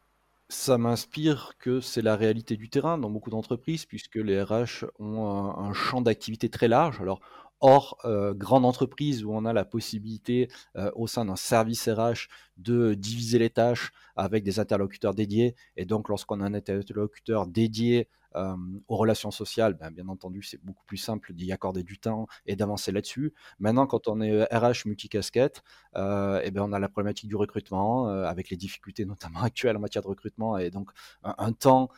Ça 0.48 0.78
m'inspire 0.78 1.52
que 1.58 1.80
c'est 1.80 2.02
la 2.02 2.16
réalité 2.16 2.56
du 2.56 2.68
terrain 2.68 2.98
dans 2.98 3.10
beaucoup 3.10 3.30
d'entreprises, 3.30 3.84
puisque 3.84 4.16
les 4.16 4.40
RH 4.42 4.84
ont 4.98 5.26
un, 5.26 5.72
champ 5.72 6.00
d'activité 6.00 6.48
très 6.48 6.68
large. 6.68 7.00
Alors, 7.00 7.20
hors 7.60 7.98
euh, 8.04 8.34
grande 8.34 8.64
entreprise 8.64 9.24
où 9.24 9.32
on 9.32 9.44
a 9.44 9.52
la 9.52 9.64
possibilité 9.64 10.48
euh, 10.76 10.90
au 10.94 11.06
sein 11.06 11.24
d'un 11.24 11.36
service 11.36 11.88
RH 11.88 12.28
de 12.58 12.94
diviser 12.94 13.38
les 13.38 13.50
tâches 13.50 13.92
avec 14.14 14.44
des 14.44 14.60
interlocuteurs 14.60 15.14
dédiés. 15.14 15.56
Et 15.76 15.84
donc, 15.84 16.08
lorsqu'on 16.08 16.40
a 16.40 16.44
un 16.44 16.54
interlocuteur 16.54 17.46
dédié 17.46 18.08
aux 18.88 18.96
relations 18.96 19.30
sociales, 19.30 19.74
ben, 19.74 19.90
bien 19.90 20.08
entendu, 20.08 20.42
c'est 20.42 20.62
beaucoup 20.62 20.84
plus 20.84 20.96
simple 20.96 21.32
d'y 21.32 21.52
accorder 21.52 21.82
du 21.82 21.98
temps 21.98 22.26
et 22.46 22.56
d'avancer 22.56 22.92
là-dessus. 22.92 23.32
Maintenant, 23.58 23.86
quand 23.86 24.08
on 24.08 24.20
est 24.20 24.44
RH 24.44 24.86
multicasquette, 24.86 25.62
euh, 25.96 26.40
et 26.42 26.50
ben, 26.50 26.62
on 26.62 26.72
a 26.72 26.78
la 26.78 26.88
problématique 26.88 27.28
du 27.28 27.36
recrutement, 27.36 28.10
euh, 28.10 28.24
avec 28.24 28.50
les 28.50 28.56
difficultés 28.56 29.04
notamment 29.06 29.40
actuelles 29.42 29.76
en 29.76 29.80
matière 29.80 30.02
de 30.02 30.08
recrutement, 30.08 30.58
et 30.58 30.70
donc 30.70 30.90
un, 31.22 31.52
temps 31.52 31.88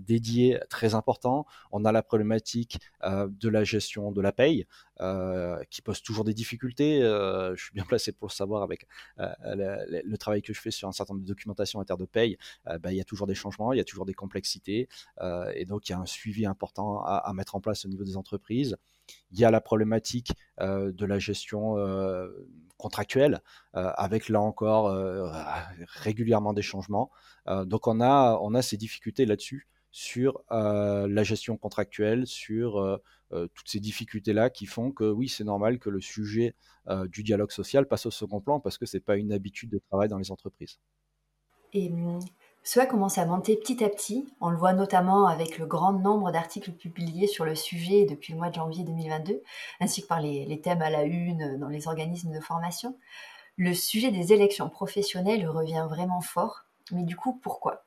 dédié 0.00 0.60
très 0.68 0.94
important. 0.94 1.46
On 1.72 1.84
a 1.84 1.92
la 1.92 2.02
problématique 2.02 2.78
de 3.04 3.48
la 3.48 3.64
gestion 3.64 4.12
de 4.12 4.20
la 4.20 4.32
paye, 4.32 4.66
qui 5.70 5.82
pose 5.82 6.02
toujours 6.02 6.24
des 6.24 6.34
difficultés. 6.34 7.00
je 7.00 7.60
suis 7.60 7.72
bien 7.74 7.84
placé 7.88 8.12
pour 8.12 8.28
le 8.28 8.32
savoir 8.32 8.62
avec 8.62 8.86
le, 9.18 10.16
travail 10.16 10.42
que 10.42 10.52
je 10.52 10.60
fais 10.60 10.70
sur 10.70 10.88
un 10.88 10.92
certain 10.92 11.14
nombre 11.14 11.24
de 11.24 11.28
documentation 11.28 11.80
en 11.80 11.84
terre 11.84 11.96
de 11.96 12.04
paye. 12.04 12.38
Ben, 12.66 12.90
il 12.90 12.96
y 12.96 13.00
a 13.00 13.04
toujours 13.04 13.26
des 13.26 13.34
changements, 13.34 13.72
il 13.72 13.78
y 13.78 13.80
a 13.80 13.84
toujours 13.84 14.06
des 14.06 14.14
complexités 14.14 14.88
et 15.54 15.64
donc 15.64 15.88
il 15.88 15.92
y 15.92 15.94
a 15.94 15.98
un 15.98 16.06
suivi 16.06 16.46
important 16.46 17.02
à, 17.04 17.32
mettre 17.34 17.54
en 17.54 17.60
place 17.60 17.84
au 17.84 17.88
niveau 17.88 18.04
des 18.04 18.16
entreprises. 18.16 18.76
Il 19.30 19.38
y 19.38 19.44
a 19.44 19.50
la 19.50 19.60
problématique 19.60 20.32
euh, 20.60 20.92
de 20.92 21.04
la 21.04 21.18
gestion 21.18 21.78
euh, 21.78 22.28
contractuelle, 22.76 23.42
euh, 23.74 23.90
avec 23.96 24.28
là 24.28 24.40
encore 24.40 24.94
régulièrement 25.86 26.52
des 26.52 26.62
changements. 26.62 27.10
donc 27.46 27.86
on 27.86 28.00
a, 28.00 28.38
on 28.40 28.54
a 28.54 28.62
ces 28.62 28.76
difficultés 28.76 29.26
là-dessus 29.26 29.68
sur 29.90 30.42
la 30.50 31.22
gestion 31.22 31.56
contractuelle, 31.58 32.26
sur 32.26 33.00
toutes 33.30 33.68
ces 33.68 33.80
difficultés-là 33.80 34.48
qui 34.50 34.66
font 34.66 34.90
que 34.90 35.04
oui, 35.04 35.28
c'est 35.28 35.44
normal 35.44 35.78
que 35.78 35.90
le 35.90 36.00
sujet 36.00 36.54
du 37.08 37.22
dialogue 37.22 37.50
social 37.50 37.86
passe 37.86 38.06
au 38.06 38.10
second 38.10 38.40
plan 38.40 38.58
parce 38.58 38.78
que 38.78 38.86
ce 38.86 38.96
n'est 38.96 39.02
pas 39.02 39.16
une 39.16 39.32
habitude 39.32 39.70
de 39.70 39.78
travail 39.78 40.08
dans 40.08 40.18
les 40.18 40.30
entreprises. 40.30 40.78
Et 41.74 41.88
hum, 41.90 42.20
cela 42.64 42.86
commence 42.86 43.18
à 43.18 43.26
monter 43.26 43.56
petit 43.56 43.82
à 43.82 43.88
petit. 43.88 44.32
On 44.40 44.50
le 44.50 44.56
voit 44.56 44.72
notamment 44.72 45.26
avec 45.26 45.58
le 45.58 45.66
grand 45.66 45.92
nombre 45.92 46.30
d'articles 46.30 46.72
publiés 46.72 47.26
sur 47.26 47.44
le 47.44 47.56
sujet 47.56 48.04
depuis 48.04 48.32
le 48.32 48.38
mois 48.38 48.50
de 48.50 48.54
janvier 48.54 48.84
2022, 48.84 49.42
ainsi 49.80 50.02
que 50.02 50.06
par 50.06 50.20
les, 50.20 50.60
thèmes 50.60 50.82
à 50.82 50.90
la 50.90 51.02
une 51.02 51.58
dans 51.58 51.68
les 51.68 51.88
organismes 51.88 52.32
de 52.32 52.40
formation. 52.40 52.96
Le 53.56 53.74
sujet 53.74 54.12
des 54.12 54.32
élections 54.32 54.68
professionnelles 54.68 55.46
revient 55.48 55.86
vraiment 55.88 56.20
fort. 56.20 56.64
Mais 56.92 57.02
du 57.02 57.16
coup, 57.16 57.38
pourquoi? 57.42 57.84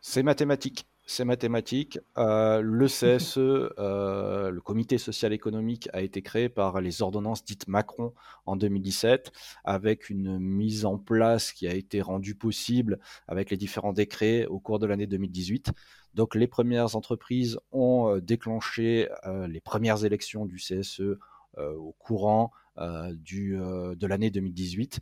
C'est 0.00 0.22
mathématique 0.22 0.86
c'est 1.08 1.24
mathématique. 1.24 1.98
Euh, 2.18 2.60
le 2.60 2.86
CSE, 2.86 3.38
euh, 3.38 4.50
le 4.50 4.60
Comité 4.60 4.98
social 4.98 5.32
économique, 5.32 5.88
a 5.94 6.02
été 6.02 6.20
créé 6.20 6.50
par 6.50 6.82
les 6.82 7.00
ordonnances 7.00 7.42
dites 7.42 7.66
Macron 7.66 8.12
en 8.44 8.56
2017, 8.56 9.32
avec 9.64 10.10
une 10.10 10.38
mise 10.38 10.84
en 10.84 10.98
place 10.98 11.52
qui 11.52 11.66
a 11.66 11.74
été 11.74 12.02
rendue 12.02 12.34
possible 12.34 13.00
avec 13.26 13.50
les 13.50 13.56
différents 13.56 13.94
décrets 13.94 14.44
au 14.46 14.60
cours 14.60 14.78
de 14.78 14.86
l'année 14.86 15.06
2018. 15.06 15.72
Donc 16.12 16.34
les 16.34 16.46
premières 16.46 16.94
entreprises 16.94 17.58
ont 17.72 18.14
euh, 18.14 18.20
déclenché 18.20 19.08
les 19.48 19.60
premières 19.60 20.04
élections 20.04 20.44
du 20.44 20.56
CSE 20.56 21.16
au 21.56 21.94
courant 21.98 22.52
de 22.76 24.06
l'année 24.06 24.30
2018, 24.30 25.00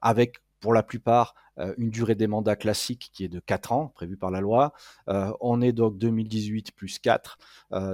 avec 0.00 0.43
pour 0.64 0.72
la 0.72 0.82
plupart 0.82 1.34
euh, 1.58 1.74
une 1.76 1.90
durée 1.90 2.14
des 2.14 2.26
mandats 2.26 2.56
classique 2.56 3.10
qui 3.12 3.22
est 3.22 3.28
de 3.28 3.38
4 3.38 3.72
ans, 3.72 3.88
prévue 3.88 4.16
par 4.16 4.30
la 4.30 4.40
loi. 4.40 4.72
Euh, 5.10 5.30
on 5.42 5.60
est 5.60 5.72
donc 5.72 5.98
2018 5.98 6.72
plus 6.72 6.98
4, 6.98 7.36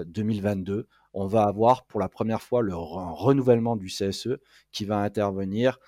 2022. 0.07 0.73
Euh, 0.73 0.87
on 1.13 1.27
va 1.27 1.47
avoir 1.47 1.83
pour 1.87 1.99
la 1.99 2.09
première 2.09 2.41
fois 2.41 2.63
le 2.63 2.77
renouvellement 2.77 3.75
du 3.75 3.89
CSE 3.89 4.39
qui 4.71 4.85
va 4.85 4.99
intervenir 4.99 5.81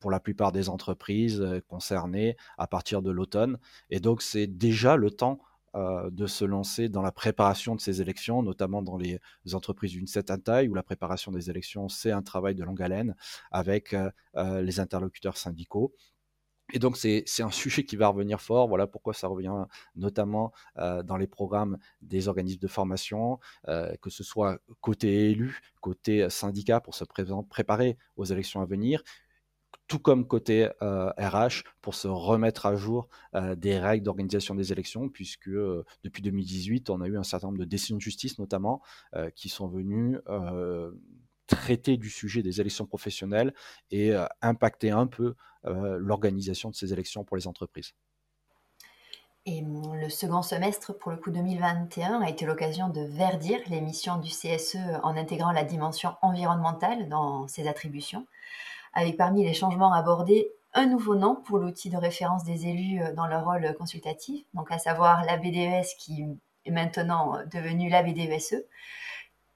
pour 0.00 0.10
la 0.10 0.18
plupart 0.18 0.50
des 0.50 0.68
entreprises 0.68 1.46
concernées 1.68 2.36
à 2.58 2.66
partir 2.66 3.00
de 3.00 3.12
l'automne. 3.12 3.58
Et 3.90 4.00
donc 4.00 4.22
c'est 4.22 4.48
déjà 4.48 4.96
le 4.96 5.12
temps 5.12 5.38
euh, 5.76 6.10
de 6.10 6.26
se 6.26 6.44
lancer 6.44 6.88
dans 6.88 7.02
la 7.02 7.12
préparation 7.12 7.76
de 7.76 7.80
ces 7.80 8.02
élections, 8.02 8.42
notamment 8.42 8.82
dans 8.82 8.96
les 8.96 9.20
entreprises 9.52 9.92
d'une 9.92 10.08
certaine 10.08 10.42
taille, 10.42 10.68
où 10.68 10.74
la 10.74 10.82
préparation 10.82 11.30
des 11.30 11.48
élections, 11.48 11.88
c'est 11.88 12.10
un 12.10 12.22
travail 12.22 12.56
de 12.56 12.64
longue 12.64 12.82
haleine 12.82 13.14
avec 13.52 13.94
euh, 13.94 14.10
euh, 14.34 14.62
les 14.62 14.80
interlocuteurs 14.80 15.36
syndicaux. 15.36 15.94
Et 16.72 16.78
donc 16.78 16.96
c'est 16.96 17.24
un 17.40 17.50
sujet 17.50 17.84
qui 17.84 17.96
va 17.96 18.08
revenir 18.08 18.40
fort. 18.40 18.68
Voilà 18.68 18.86
pourquoi 18.86 19.12
ça 19.12 19.26
revient 19.26 19.64
notamment 19.96 20.52
dans 20.76 21.16
les 21.16 21.26
programmes 21.26 21.78
des 22.00 22.28
organismes 22.28 22.60
de 22.60 22.68
formation, 22.68 23.40
que 23.66 24.08
ce 24.08 24.22
soit 24.22 24.60
côté 24.80 25.30
élu, 25.30 25.60
côté 25.80 26.30
syndicat 26.30 26.80
pour 26.80 26.94
se 26.94 27.02
préparer 27.02 27.98
aux 28.14 28.24
élections 28.24 28.60
à 28.60 28.66
venir, 28.66 29.02
tout 29.90 29.98
comme 29.98 30.24
côté 30.24 30.66
RH, 30.66 30.82
euh, 30.82 31.48
pour 31.80 31.96
se 31.96 32.06
remettre 32.06 32.64
à 32.66 32.76
jour 32.76 33.08
euh, 33.34 33.56
des 33.56 33.76
règles 33.76 34.04
d'organisation 34.04 34.54
des 34.54 34.70
élections, 34.70 35.08
puisque 35.08 35.48
euh, 35.48 35.84
depuis 36.04 36.22
2018, 36.22 36.90
on 36.90 37.00
a 37.00 37.08
eu 37.08 37.18
un 37.18 37.24
certain 37.24 37.48
nombre 37.48 37.58
de 37.58 37.64
décisions 37.64 37.96
de 37.96 38.00
justice, 38.00 38.38
notamment, 38.38 38.80
qui 39.34 39.48
sont 39.48 39.66
venues 39.66 40.18
traiter 41.48 41.96
du 41.96 42.08
sujet 42.08 42.42
des 42.42 42.60
élections 42.60 42.86
professionnelles 42.86 43.52
et 43.90 44.12
impacter 44.40 44.92
un 44.92 45.08
peu 45.08 45.34
l'organisation 45.64 46.70
de 46.70 46.76
ces 46.76 46.92
élections 46.92 47.24
pour 47.24 47.36
les 47.36 47.48
entreprises. 47.48 47.92
Et 49.46 49.62
hum, 49.62 49.96
le 49.96 50.08
second 50.08 50.42
semestre, 50.42 50.96
pour 50.96 51.10
le 51.10 51.16
coup 51.16 51.32
2021, 51.32 52.20
a 52.20 52.30
été 52.30 52.46
l'occasion 52.46 52.88
de 52.88 53.00
verdir 53.00 53.58
les 53.68 53.80
missions 53.80 54.18
du 54.18 54.30
CSE 54.30 54.76
en 55.02 55.16
intégrant 55.16 55.50
la 55.50 55.64
dimension 55.64 56.14
environnementale 56.22 57.08
dans 57.08 57.48
ses 57.48 57.66
attributions 57.66 58.26
avec 58.92 59.16
parmi 59.16 59.44
les 59.44 59.54
changements 59.54 59.92
abordés 59.92 60.52
un 60.72 60.86
nouveau 60.86 61.16
nom 61.16 61.34
pour 61.34 61.58
l'outil 61.58 61.90
de 61.90 61.96
référence 61.96 62.44
des 62.44 62.66
élus 62.66 63.02
euh, 63.02 63.12
dans 63.12 63.26
leur 63.26 63.44
rôle 63.44 63.74
consultatif, 63.76 64.44
donc 64.54 64.70
à 64.70 64.78
savoir 64.78 65.24
la 65.24 65.36
BDES 65.36 65.86
qui 65.98 66.26
est 66.64 66.70
maintenant 66.70 67.36
euh, 67.36 67.44
devenue 67.52 67.88
la 67.88 68.02
BDESE. 68.02 68.64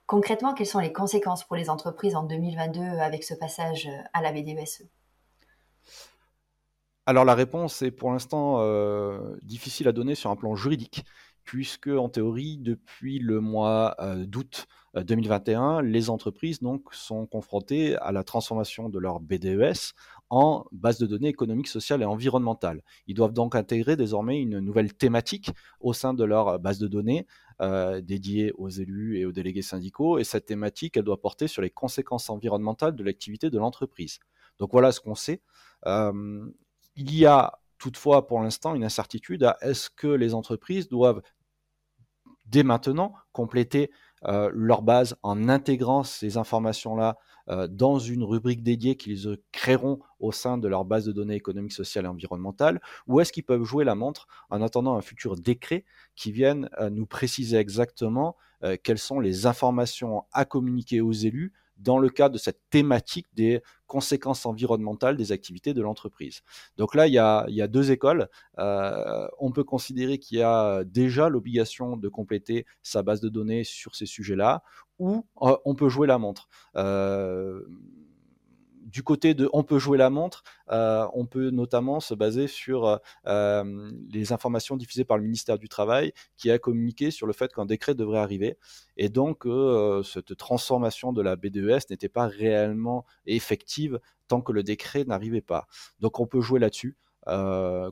Concrètement, 0.07 0.55
quelles 0.55 0.67
sont 0.67 0.81
les 0.81 0.93
conséquences 0.93 1.45
pour 1.45 1.57
les 1.57 1.71
entreprises 1.71 2.17
en 2.17 2.25
2022 2.25 2.81
avec 2.81 3.25
ce 3.25 3.35
passage 3.35 3.89
à 4.13 4.21
la 4.21 4.33
BDESE 4.33 4.89
alors 7.07 7.25
la 7.25 7.35
réponse 7.35 7.83
est 7.83 7.91
pour 7.91 8.13
l'instant 8.13 8.61
euh, 8.61 9.37
difficile 9.43 9.89
à 9.89 9.93
donner 9.93 10.15
sur 10.15 10.31
un 10.31 10.37
plan 10.37 10.55
juridique, 10.55 11.05
puisque 11.45 11.89
en 11.89 12.09
théorie, 12.09 12.57
depuis 12.59 13.19
le 13.19 13.41
mois 13.41 13.95
euh, 14.01 14.25
d'août 14.25 14.67
2021, 14.95 15.79
euh, 15.79 15.83
les 15.83 16.09
entreprises 16.11 16.61
donc, 16.61 16.83
sont 16.93 17.27
confrontées 17.27 17.97
à 17.97 18.13
la 18.13 18.25
transformation 18.25 18.89
de 18.89 18.99
leur 18.99 19.21
BDES 19.21 19.95
en 20.31 20.65
base 20.73 20.99
de 20.99 21.07
données 21.07 21.29
économiques, 21.29 21.69
sociales 21.69 22.03
et 22.03 22.07
environnementales. 22.07 22.83
Ils 23.07 23.15
doivent 23.15 23.33
donc 23.33 23.55
intégrer 23.55 23.97
désormais 23.97 24.41
une 24.41 24.59
nouvelle 24.59 24.95
thématique 24.95 25.51
au 25.81 25.93
sein 25.93 26.15
de 26.15 26.25
leur 26.25 26.59
base 26.59 26.79
de 26.79 26.89
données 26.89 27.27
dédiée 28.03 28.53
aux 28.57 28.69
élus 28.69 29.19
et 29.19 29.27
aux 29.27 29.33
délégués 29.33 29.63
syndicaux. 29.63 30.19
Et 30.19 30.25
cette 30.25 30.47
thématique, 30.47 30.97
elle 30.97 31.05
doit 31.05 31.21
porter 31.21 31.47
sur 31.47 31.63
les 31.63 31.71
conséquences 31.71 32.31
environnementales 32.31 32.97
de 32.97 33.05
l'activité 33.05 33.51
de 33.51 33.59
l'entreprise. 33.59 34.19
Donc 34.59 34.73
voilà 34.73 34.91
ce 34.91 35.01
qu'on 35.01 35.15
sait. 35.15 35.41
Il 35.87 37.15
y 37.15 37.27
a 37.27 37.59
toutefois 37.85 38.27
pour 38.27 38.41
l'instant 38.41 38.75
une 38.75 38.83
incertitude 38.83 39.45
à 39.45 39.59
est-ce 39.61 39.91
que 39.91 40.07
les 40.07 40.33
entreprises 40.33 40.89
doivent 40.89 41.21
dès 42.47 42.63
maintenant 42.63 43.13
compléter 43.33 43.91
euh, 44.25 44.51
leur 44.55 44.81
base 44.81 45.17
en 45.23 45.51
intégrant 45.51 46.03
ces 46.03 46.39
informations-là 46.39 47.19
euh, 47.51 47.69
dans 47.69 47.99
une 47.99 48.23
rubrique 48.23 48.63
dédiée 48.63 48.97
qu'ils 48.97 49.37
créeront 49.53 49.99
au 50.19 50.33
sein 50.33 50.57
de 50.57 50.67
leur 50.67 50.87
base 50.87 51.05
de 51.05 51.13
données 51.13 51.35
économiques, 51.35 51.75
sociales 51.75 52.07
et 52.07 52.09
environnementales, 52.09 52.81
ou 53.07 53.21
est-ce 53.21 53.35
qu'ils 53.35 53.45
peuvent 53.45 53.65
jouer 53.65 53.85
la 53.85 53.95
montre 53.95 54.29
en 54.49 54.63
attendant 54.63 54.97
un 54.97 55.03
futur 55.03 55.37
décret 55.37 55.85
qui 56.17 56.33
vienne 56.33 56.71
euh, 56.81 56.89
nous 56.89 57.05
préciser 57.05 57.59
exactement 57.59 58.37
quelles 58.83 58.97
sont 58.97 59.21
les 59.21 59.45
informations 59.45 60.25
à 60.33 60.47
communiquer 60.47 61.03
aux 61.03 61.13
élus 61.13 61.53
dans 61.77 61.99
le 61.99 62.09
cadre 62.09 62.35
de 62.35 62.39
cette 62.39 62.61
thématique 62.71 63.27
des 63.35 63.63
conséquences 63.87 64.47
environnementales 64.47 65.17
des 65.17 65.33
activités 65.33 65.75
de 65.75 65.83
l'entreprise. 65.83 66.43
Donc 66.77 66.95
là, 66.95 67.07
il 67.07 67.13
y 67.13 67.19
a, 67.19 67.69
deux 67.69 67.91
écoles. 67.91 68.29
Euh, 68.59 69.27
on 69.39 69.53
peut 69.53 69.65
considérer 69.65 70.19
qu'il 70.19 70.39
y 70.39 70.43
a 70.43 70.85
déjà 70.85 71.29
l'obligation 71.29 71.97
de 71.97 72.09
compléter 72.09 72.67
sa 72.83 73.03
base 73.03 73.21
de 73.21 73.29
données 73.29 73.65
sur 73.65 73.95
ces 73.95 74.07
sujets-là, 74.07 74.63
ou 74.99 75.27
euh, 75.43 75.57
on 75.65 75.75
peut 75.75 75.89
jouer 75.89 76.07
la 76.07 76.19
montre. 76.19 76.49
Euh, 76.77 77.63
du 78.85 79.03
côté 79.03 79.35
de 79.35 79.49
on 79.53 79.63
peut 79.63 79.79
jouer 79.79 79.99
la 79.99 80.11
montre, 80.11 80.43
euh, 80.71 81.07
on 81.15 81.27
peut 81.27 81.51
notamment 81.51 82.01
se 82.01 82.15
baser 82.15 82.47
sur 82.47 83.01
euh, 83.27 83.91
les 84.11 84.33
informations 84.33 84.77
diffusées 84.77 85.05
par 85.05 85.17
le 85.17 85.25
ministère 85.25 85.59
du 85.59 85.69
Travail 85.69 86.13
qui 86.37 86.51
a 86.51 86.59
communiqué 86.59 87.11
sur 87.11 87.27
le 87.27 87.33
fait 87.33 87.53
qu'un 87.53 87.67
décret 87.67 87.95
devrait 87.95 88.19
arriver 88.19 88.59
et 88.97 89.09
donc 89.09 89.47
euh, 89.47 90.03
cette 90.03 90.37
transformation 90.37 91.13
de 91.13 91.23
la 91.23 91.37
BDES 91.37 91.91
n'était 91.91 92.09
pas 92.09 92.27
réellement 92.27 93.05
effective 93.27 94.01
tant 94.29 94.41
que 94.41 94.53
le 94.53 94.63
décret 94.63 95.05
n'arrivait 95.05 95.41
pas. 95.41 95.67
Donc 96.01 96.21
on 96.21 96.27
peut 96.27 96.41
jouer 96.41 96.61
là-dessus. 96.61 96.97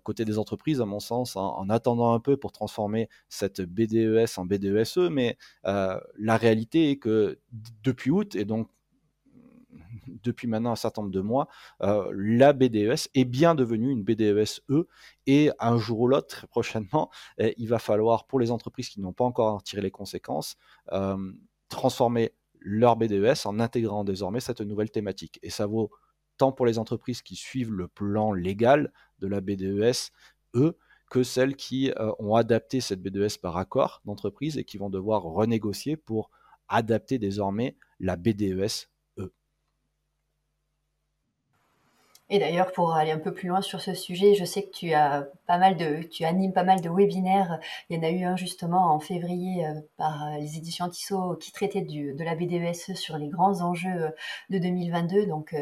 côté 0.04 0.24
des 0.26 0.38
entreprises, 0.38 0.80
à 0.80 0.84
mon 0.84 1.00
sens, 1.00 1.36
en, 1.36 1.68
attendant 1.70 2.12
un 2.12 2.20
peu 2.20 2.36
pour 2.36 2.52
transformer 2.52 3.08
cette 3.28 3.62
BDES 3.62 4.38
en 4.38 4.44
BDESE, 4.44 5.08
mais 5.10 5.36
la 5.64 6.36
réalité 6.36 6.90
est 6.90 6.96
que 6.96 7.38
depuis 7.82 8.10
août, 8.10 8.34
et 8.34 8.44
donc 8.44 8.68
depuis 10.22 10.48
maintenant 10.48 10.72
un 10.72 10.76
certain 10.76 11.02
nombre 11.02 11.12
de 11.12 11.20
mois, 11.20 11.48
euh, 11.82 12.10
la 12.14 12.52
BDES 12.52 13.08
est 13.14 13.24
bien 13.24 13.54
devenue 13.54 13.90
une 13.90 14.02
BDES-E 14.02 14.86
et 15.26 15.50
un 15.58 15.78
jour 15.78 16.00
ou 16.00 16.08
l'autre, 16.08 16.28
très 16.28 16.46
prochainement, 16.48 17.10
eh, 17.38 17.54
il 17.58 17.68
va 17.68 17.78
falloir 17.78 18.26
pour 18.26 18.40
les 18.40 18.50
entreprises 18.50 18.88
qui 18.88 19.00
n'ont 19.00 19.12
pas 19.12 19.24
encore 19.24 19.62
tiré 19.62 19.82
les 19.82 19.90
conséquences, 19.90 20.56
euh, 20.92 21.32
transformer 21.68 22.32
leur 22.60 22.96
BDES 22.96 23.46
en 23.46 23.58
intégrant 23.60 24.04
désormais 24.04 24.40
cette 24.40 24.60
nouvelle 24.60 24.90
thématique. 24.90 25.38
Et 25.42 25.50
ça 25.50 25.66
vaut 25.66 25.90
tant 26.36 26.52
pour 26.52 26.66
les 26.66 26.78
entreprises 26.78 27.22
qui 27.22 27.36
suivent 27.36 27.72
le 27.72 27.88
plan 27.88 28.32
légal 28.32 28.92
de 29.18 29.26
la 29.26 29.40
BDES-E 29.40 30.76
que 31.10 31.22
celles 31.22 31.56
qui 31.56 31.90
euh, 31.90 32.10
ont 32.18 32.36
adapté 32.36 32.80
cette 32.80 33.02
BDES 33.02 33.38
par 33.40 33.58
accord 33.58 34.00
d'entreprise 34.06 34.56
et 34.56 34.64
qui 34.64 34.78
vont 34.78 34.88
devoir 34.88 35.22
renégocier 35.22 35.96
pour 35.96 36.30
adapter 36.68 37.18
désormais 37.18 37.76
la 38.00 38.16
BDES 38.16 38.88
Et 42.32 42.38
d'ailleurs, 42.38 42.72
pour 42.72 42.94
aller 42.94 43.10
un 43.10 43.18
peu 43.18 43.34
plus 43.34 43.48
loin 43.48 43.60
sur 43.60 43.82
ce 43.82 43.92
sujet, 43.92 44.34
je 44.34 44.46
sais 44.46 44.62
que 44.62 44.70
tu 44.70 44.94
as 44.94 45.28
pas 45.46 45.58
mal 45.58 45.76
de, 45.76 46.02
tu 46.02 46.24
animes 46.24 46.54
pas 46.54 46.64
mal 46.64 46.80
de 46.80 46.88
webinaires. 46.88 47.60
Il 47.90 47.96
y 47.96 48.00
en 48.00 48.02
a 48.02 48.10
eu 48.10 48.24
un 48.24 48.36
justement 48.36 48.94
en 48.94 49.00
février 49.00 49.66
euh, 49.66 49.74
par 49.98 50.24
euh, 50.24 50.38
les 50.38 50.56
éditions 50.56 50.88
Tissot 50.88 51.36
qui 51.36 51.52
traitait 51.52 51.82
de 51.82 52.24
la 52.24 52.34
BDESE 52.34 52.94
sur 52.94 53.18
les 53.18 53.28
grands 53.28 53.60
enjeux 53.60 54.04
euh, 54.04 54.10
de 54.48 54.56
2022. 54.56 55.26
Donc, 55.26 55.54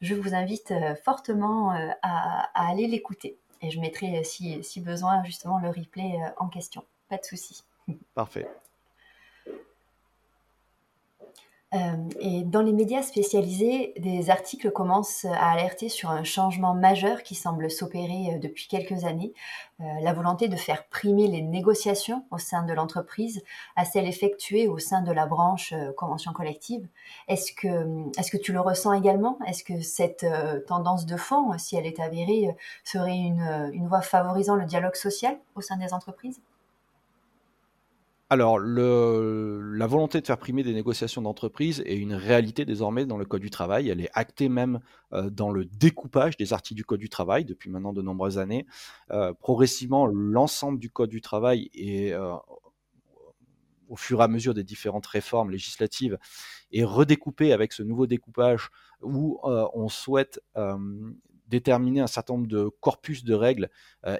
je 0.00 0.14
vous 0.14 0.34
invite 0.34 0.72
fortement 1.04 1.72
à, 2.00 2.48
aller 2.54 2.86
l'écouter. 2.86 3.36
Et 3.60 3.70
je 3.70 3.78
mettrai, 3.78 4.24
si, 4.24 4.64
si 4.64 4.80
besoin, 4.80 5.22
justement 5.24 5.58
le 5.58 5.68
replay 5.68 6.14
en 6.38 6.48
question. 6.48 6.84
Pas 7.10 7.18
de 7.18 7.24
souci. 7.24 7.64
Parfait. 8.14 8.48
Euh, 9.48 9.52
et 12.20 12.42
dans 12.42 12.62
les 12.62 12.72
médias 12.72 13.02
spécialisés, 13.02 13.94
des 13.98 14.30
articles 14.30 14.70
commencent 14.70 15.24
à 15.24 15.50
alerter 15.50 15.88
sur 15.88 16.10
un 16.10 16.22
changement 16.22 16.74
majeur 16.74 17.22
qui 17.22 17.34
semble 17.34 17.70
s'opérer 17.70 18.34
euh, 18.34 18.38
depuis 18.38 18.68
quelques 18.68 19.04
années, 19.04 19.32
euh, 19.80 19.84
la 20.02 20.12
volonté 20.12 20.48
de 20.48 20.56
faire 20.56 20.86
primer 20.86 21.26
les 21.26 21.42
négociations 21.42 22.24
au 22.30 22.38
sein 22.38 22.62
de 22.62 22.72
l'entreprise 22.72 23.42
à 23.76 23.84
celles 23.84 24.06
effectuées 24.06 24.68
au 24.68 24.78
sein 24.78 25.02
de 25.02 25.10
la 25.10 25.26
branche 25.26 25.74
convention 25.96 26.32
collective. 26.32 26.86
Est-ce 27.28 27.52
que, 27.52 28.18
est-ce 28.18 28.30
que 28.30 28.36
tu 28.36 28.52
le 28.52 28.60
ressens 28.60 28.92
également? 28.92 29.38
Est-ce 29.46 29.64
que 29.64 29.80
cette 29.80 30.26
tendance 30.66 31.06
de 31.06 31.16
fond, 31.16 31.58
si 31.58 31.76
elle 31.76 31.86
est 31.86 31.98
avérée, 32.00 32.54
serait 32.84 33.16
une, 33.16 33.70
une 33.72 33.88
voie 33.88 34.02
favorisant 34.02 34.54
le 34.54 34.64
dialogue 34.64 34.94
social 34.94 35.36
au 35.56 35.60
sein 35.60 35.76
des 35.76 35.92
entreprises? 35.92 36.40
Alors, 38.34 38.58
la 38.58 39.86
volonté 39.86 40.20
de 40.20 40.26
faire 40.26 40.38
primer 40.38 40.64
des 40.64 40.74
négociations 40.74 41.22
d'entreprise 41.22 41.84
est 41.86 41.96
une 41.96 42.14
réalité 42.14 42.64
désormais 42.64 43.06
dans 43.06 43.16
le 43.16 43.24
Code 43.24 43.42
du 43.42 43.50
travail. 43.50 43.90
Elle 43.90 44.00
est 44.00 44.10
actée 44.12 44.48
même 44.48 44.80
euh, 45.12 45.30
dans 45.30 45.52
le 45.52 45.64
découpage 45.64 46.36
des 46.36 46.52
articles 46.52 46.76
du 46.76 46.84
Code 46.84 46.98
du 46.98 47.08
travail 47.08 47.44
depuis 47.44 47.70
maintenant 47.70 47.92
de 47.92 48.02
nombreuses 48.02 48.38
années. 48.38 48.66
Euh, 49.12 49.32
progressivement, 49.34 50.08
l'ensemble 50.08 50.80
du 50.80 50.90
Code 50.90 51.10
du 51.10 51.20
travail 51.20 51.70
est, 51.74 52.12
euh, 52.12 52.34
au 53.88 53.94
fur 53.94 54.20
et 54.20 54.24
à 54.24 54.28
mesure 54.28 54.52
des 54.52 54.64
différentes 54.64 55.06
réformes 55.06 55.52
législatives, 55.52 56.18
est 56.72 56.82
redécoupé 56.82 57.52
avec 57.52 57.72
ce 57.72 57.84
nouveau 57.84 58.08
découpage 58.08 58.70
où 59.00 59.38
on 59.44 59.88
souhaite 59.88 60.40
déterminer 61.46 62.00
un 62.00 62.08
certain 62.08 62.34
nombre 62.34 62.48
de 62.48 62.68
corpus 62.80 63.22
de 63.22 63.34
règles 63.34 63.68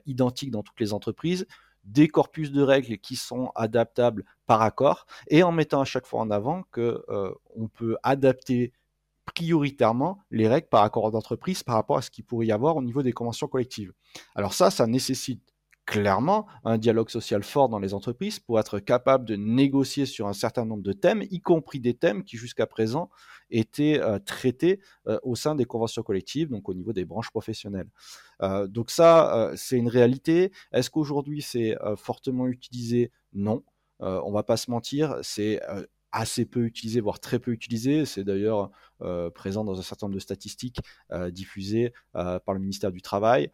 identiques 0.07 0.53
dans 0.53 0.63
toutes 0.63 0.79
les 0.79 0.93
entreprises 0.93 1.47
des 1.85 2.09
corpus 2.09 2.51
de 2.53 2.63
règles 2.63 2.99
qui 2.99 3.17
sont 3.17 3.51
adaptables 3.55 4.25
par 4.47 4.63
accord 4.63 5.07
et 5.29 5.43
en 5.43 5.53
mettant 5.53 5.81
à 5.81 5.85
chaque 5.85 6.07
fois 6.07 6.21
en 6.21 6.31
avant 6.31 6.63
que 6.71 7.05
euh, 7.09 7.33
on 7.57 7.69
peut 7.69 7.97
adapter 8.03 8.73
prioritairement 9.25 10.19
les 10.31 10.49
règles 10.49 10.69
par 10.69 10.83
accord 10.83 11.11
d'entreprise 11.11 11.63
par 11.63 11.77
rapport 11.77 11.97
à 11.97 12.03
ce 12.03 12.11
qu'il 12.11 12.25
pourrait 12.25 12.47
y 12.47 12.53
avoir 12.53 12.77
au 12.77 12.83
niveau 12.83 13.03
des 13.03 13.13
conventions 13.13 13.49
collectives. 13.49 13.93
Alors 14.35 14.55
ça, 14.55 14.71
ça 14.71 14.87
nécessite 14.87 15.54
clairement 15.87 16.47
un 16.65 16.79
dialogue 16.79 17.11
social 17.11 17.43
fort 17.43 17.69
dans 17.69 17.79
les 17.79 17.95
entreprises 17.95 18.39
pour 18.41 18.59
être 18.59 18.79
capable 18.79 19.25
de 19.25 19.37
négocier 19.37 20.07
sur 20.07 20.27
un 20.27 20.33
certain 20.33 20.65
nombre 20.65 20.83
de 20.83 20.93
thèmes, 20.93 21.23
y 21.31 21.41
compris 21.41 21.81
des 21.81 21.95
thèmes 21.95 22.25
qui 22.25 22.37
jusqu'à 22.37 22.67
présent 22.67 23.11
étaient 23.51 24.01
euh, 24.01 24.19
traités 24.19 24.81
euh, 25.07 25.19
au 25.23 25.37
sein 25.37 25.55
des 25.55 25.65
conventions 25.65 26.03
collectives, 26.03 26.49
donc 26.49 26.69
au 26.69 26.75
niveau 26.75 26.93
des 26.93 27.05
branches 27.05 27.31
professionnelles. 27.31 27.89
Euh, 28.43 28.67
donc 28.67 28.91
ça, 28.91 29.53
c'est 29.57 29.77
une 29.77 29.89
réalité. 29.89 30.53
Est-ce 30.73 30.91
qu'aujourd'hui 30.91 31.43
c'est 31.43 31.77
fortement 31.97 32.47
utilisé? 32.47 33.11
Non. 33.33 33.63
on 34.01 34.33
va 34.33 34.43
pas 34.43 34.57
se 34.57 34.71
mentir, 34.71 35.17
c'est 35.23 35.61
assez 36.13 36.45
peu 36.45 36.65
utilisé, 36.65 37.01
voire 37.01 37.19
très 37.19 37.39
peu 37.39 37.51
utilisé. 37.51 38.05
C'est 38.05 38.25
d'ailleurs 38.25 38.71
présent 39.35 39.65
dans 39.65 39.79
un 39.79 39.83
certain 39.83 40.07
nombre 40.07 40.15
de 40.15 40.21
statistiques 40.21 40.79
diffusées 41.31 41.93
par 42.13 42.55
le 42.55 42.61
ministère 42.61 42.93
du 42.93 43.03
Travail. 43.03 43.51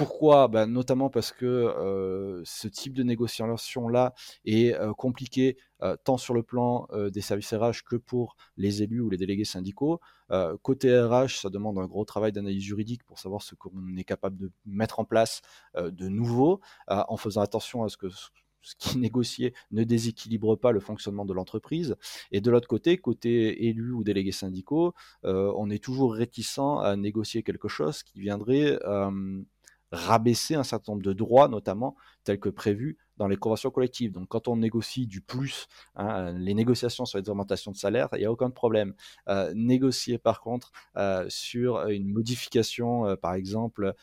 Pourquoi? 0.00 0.48
Ben, 0.48 0.66
Notamment 0.66 1.10
parce 1.10 1.30
que 1.30 1.44
euh, 1.44 2.40
ce 2.46 2.68
type 2.68 2.94
de 2.94 3.02
négociation-là 3.02 4.14
est 4.46 4.72
euh, 4.72 4.94
compliqué 4.94 5.58
euh, 5.82 5.94
tant 6.04 6.16
sur 6.16 6.32
le 6.32 6.42
plan 6.42 6.88
des 7.12 7.20
services 7.20 7.52
RH 7.52 7.84
que 7.86 7.96
pour 7.96 8.34
les 8.56 8.82
élus 8.82 9.02
ou 9.02 9.10
les 9.10 9.18
délégués 9.18 9.44
syndicaux. 9.44 10.00
côté 10.62 10.98
RH, 10.98 11.40
ça 11.42 11.50
demande 11.50 11.78
un 11.78 11.86
gros 11.86 12.06
travail 12.06 12.32
d'analyse 12.32 12.62
juridique 12.62 13.04
pour 13.04 13.18
savoir 13.18 13.42
ce 13.42 13.54
qu'on 13.54 13.94
est 13.98 14.04
capable 14.04 14.38
de 14.38 14.50
mettre 14.64 15.00
en 15.00 15.04
place 15.04 15.42
de 15.76 16.08
nouveau, 16.08 16.60
en 16.88 17.18
faisant 17.18 17.42
attention 17.42 17.84
à 17.84 17.90
ce 17.90 17.98
que 17.98 18.08
ce 18.62 18.74
qui 18.78 18.96
est 18.96 19.00
négocié 19.00 19.52
ne 19.70 19.84
déséquilibre 19.84 20.56
pas 20.56 20.72
le 20.72 20.80
fonctionnement 20.80 21.26
de 21.26 21.34
l'entreprise. 21.34 21.96
Et 22.32 22.40
de 22.40 22.50
l'autre 22.50 22.68
côté, 22.68 22.96
côté 22.96 23.66
élus 23.66 23.92
ou 23.92 24.02
délégués 24.02 24.32
syndicaux, 24.32 24.94
on 25.24 25.68
est 25.68 25.82
toujours 25.82 26.14
réticent 26.14 26.80
à 26.82 26.96
négocier 26.96 27.42
quelque 27.42 27.68
chose 27.68 28.02
qui 28.02 28.20
viendrait 28.20 28.78
rabaisser 29.92 30.54
un 30.54 30.62
certain 30.62 30.92
nombre 30.92 31.02
de 31.02 31.12
droits, 31.12 31.48
notamment 31.48 31.96
tels 32.24 32.40
que 32.40 32.48
prévus 32.48 32.98
dans 33.20 33.28
les 33.28 33.36
conventions 33.36 33.70
collectives. 33.70 34.12
Donc 34.12 34.28
quand 34.28 34.48
on 34.48 34.56
négocie 34.56 35.06
du 35.06 35.20
plus, 35.20 35.68
hein, 35.94 36.32
les 36.32 36.54
négociations 36.54 37.04
sur 37.04 37.18
les 37.18 37.28
augmentations 37.28 37.70
de 37.70 37.76
salaire, 37.76 38.08
il 38.14 38.20
n'y 38.20 38.24
a 38.24 38.32
aucun 38.32 38.48
problème. 38.48 38.94
Euh, 39.28 39.52
négocier 39.54 40.16
par 40.16 40.40
contre 40.40 40.72
euh, 40.96 41.26
sur 41.28 41.86
une 41.88 42.08
modification, 42.08 43.14
par 43.20 43.34
exemple, 43.34 43.94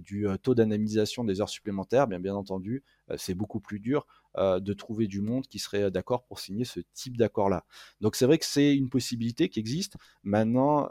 du 0.00 0.26
taux 0.42 0.54
d'indemnisation 0.56 1.22
des 1.22 1.40
heures 1.40 1.48
supplémentaires, 1.48 2.08
bien, 2.08 2.18
bien 2.18 2.34
entendu, 2.34 2.82
c'est 3.16 3.34
beaucoup 3.34 3.60
plus 3.60 3.78
dur 3.78 4.06
de 4.36 4.72
trouver 4.72 5.06
du 5.06 5.20
monde 5.20 5.46
qui 5.46 5.58
serait 5.58 5.90
d'accord 5.90 6.24
pour 6.24 6.40
signer 6.40 6.64
ce 6.64 6.80
type 6.94 7.16
d'accord-là. 7.16 7.64
Donc 8.00 8.16
c'est 8.16 8.26
vrai 8.26 8.38
que 8.38 8.44
c'est 8.44 8.74
une 8.74 8.88
possibilité 8.88 9.48
qui 9.48 9.60
existe. 9.60 9.96
Maintenant, 10.24 10.88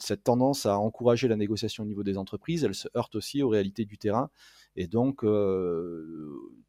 cette 0.00 0.24
tendance 0.24 0.66
à 0.66 0.78
encourager 0.78 1.28
la 1.28 1.36
négociation 1.36 1.84
au 1.84 1.86
niveau 1.86 2.02
des 2.02 2.18
entreprises, 2.18 2.64
elle 2.64 2.74
se 2.74 2.88
heurte 2.96 3.16
aussi 3.16 3.42
aux 3.42 3.48
réalités 3.48 3.84
du 3.84 3.98
terrain. 3.98 4.30
Et 4.76 4.86
donc, 4.86 5.24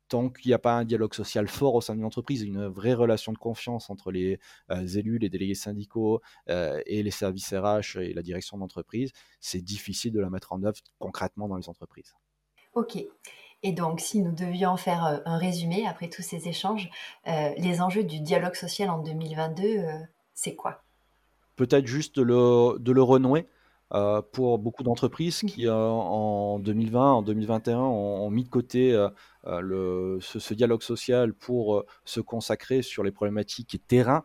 tant 0.09 0.29
qu'il 0.29 0.49
n'y 0.49 0.53
a 0.53 0.59
pas 0.59 0.73
un 0.73 0.85
dialogue 0.85 1.13
social 1.13 1.47
fort 1.47 1.75
au 1.75 1.81
sein 1.81 1.95
d'une 1.95 2.05
entreprise, 2.05 2.41
une 2.41 2.67
vraie 2.67 2.93
relation 2.93 3.31
de 3.31 3.37
confiance 3.37 3.89
entre 3.89 4.11
les 4.11 4.39
élus, 4.69 5.17
les 5.17 5.29
délégués 5.29 5.55
syndicaux 5.55 6.21
et 6.47 7.03
les 7.03 7.11
services 7.11 7.53
RH 7.53 7.97
et 7.99 8.13
la 8.13 8.21
direction 8.21 8.57
d'entreprise, 8.57 9.11
c'est 9.39 9.61
difficile 9.61 10.11
de 10.11 10.19
la 10.19 10.29
mettre 10.29 10.53
en 10.53 10.63
œuvre 10.63 10.77
concrètement 10.99 11.47
dans 11.47 11.57
les 11.57 11.69
entreprises. 11.69 12.13
Ok. 12.73 12.97
Et 13.63 13.71
donc, 13.71 14.01
si 14.01 14.21
nous 14.21 14.33
devions 14.33 14.75
faire 14.75 15.05
euh, 15.05 15.17
un 15.25 15.37
résumé 15.37 15.87
après 15.87 16.09
tous 16.09 16.21
ces 16.21 16.49
échanges, 16.49 16.89
euh, 17.27 17.49
les 17.57 17.81
enjeux 17.81 18.03
du 18.03 18.19
dialogue 18.19 18.55
social 18.55 18.89
en 18.89 19.01
2022, 19.01 19.63
euh, 19.63 19.99
c'est 20.33 20.55
quoi? 20.55 20.83
Peut-être 21.55 21.87
juste 21.87 22.19
de 22.19 22.23
le, 22.23 23.01
renouer. 23.01 23.47
Pour 24.31 24.57
beaucoup 24.57 24.83
d'entreprises 24.83 25.41
qui, 25.41 25.69
en 25.69 26.57
2020, 26.59 27.13
en 27.13 27.21
2021, 27.21 27.77
ont, 27.77 28.29
mis 28.31 28.43
de 28.43 28.49
côté 28.49 28.91
ce, 29.45 30.53
dialogue 30.53 30.81
social 30.81 31.33
pour 31.33 31.83
se 32.03 32.19
consacrer 32.19 32.81
sur 32.81 33.03
les 33.03 33.11
problématiques 33.11 33.79
terrain 33.87 34.23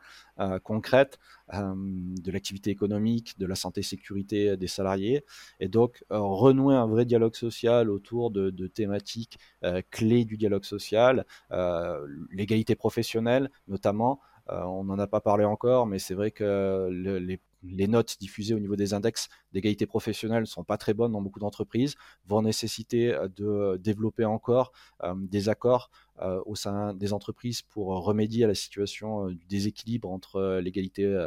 concrètes 0.62 1.18
de 1.52 2.30
l'activité 2.30 2.70
économique, 2.70 3.38
de 3.38 3.46
la 3.46 3.54
santé 3.54 3.82
sécurité 3.82 4.56
des 4.56 4.68
salariés, 4.68 5.24
et 5.60 5.68
donc 5.68 6.02
renouer 6.08 6.74
un 6.74 6.86
vrai 6.86 7.04
dialogue 7.04 7.34
social 7.34 7.90
autour 7.90 8.30
de, 8.30 8.66
thématiques 8.68 9.38
clés 9.90 10.24
du 10.24 10.38
dialogue 10.38 10.64
social, 10.64 11.26
l'égalité 12.30 12.74
professionnelle 12.74 13.50
notamment. 13.66 14.20
on 14.48 14.84
n'en 14.84 14.98
a 14.98 15.06
pas 15.06 15.20
parlé 15.20 15.44
encore, 15.44 15.86
mais 15.86 15.98
c'est 15.98 16.14
vrai 16.14 16.30
que 16.30 16.88
les, 16.90 17.38
les, 17.62 17.88
notes 17.88 18.16
diffusées 18.20 18.54
au 18.54 18.60
niveau 18.60 18.76
des 18.76 18.94
index 18.94 19.28
d'égalité 19.52 19.86
professionnelle 19.86 20.40
ne 20.40 20.46
sont 20.46 20.64
pas 20.64 20.76
très 20.76 20.94
bonnes 20.94 21.12
dans 21.12 21.22
beaucoup 21.22 21.40
d'entreprises, 21.40 21.94
vont 22.26 22.42
nécessiter 22.42 23.16
de 23.36 23.78
développer 23.82 24.24
encore 24.24 24.72
des 25.16 25.48
accords 25.48 25.90
euh, 26.20 26.42
au 26.46 26.56
sein 26.56 26.94
des 26.94 27.12
entreprises 27.12 27.62
pour 27.62 27.88
remédier 28.04 28.42
à 28.42 28.48
la 28.48 28.54
situation 28.54 29.28
euh, 29.28 29.34
du 29.34 29.46
déséquilibre 29.46 30.10
entre 30.10 30.36
euh, 30.36 30.60
l'égalité 30.60 31.26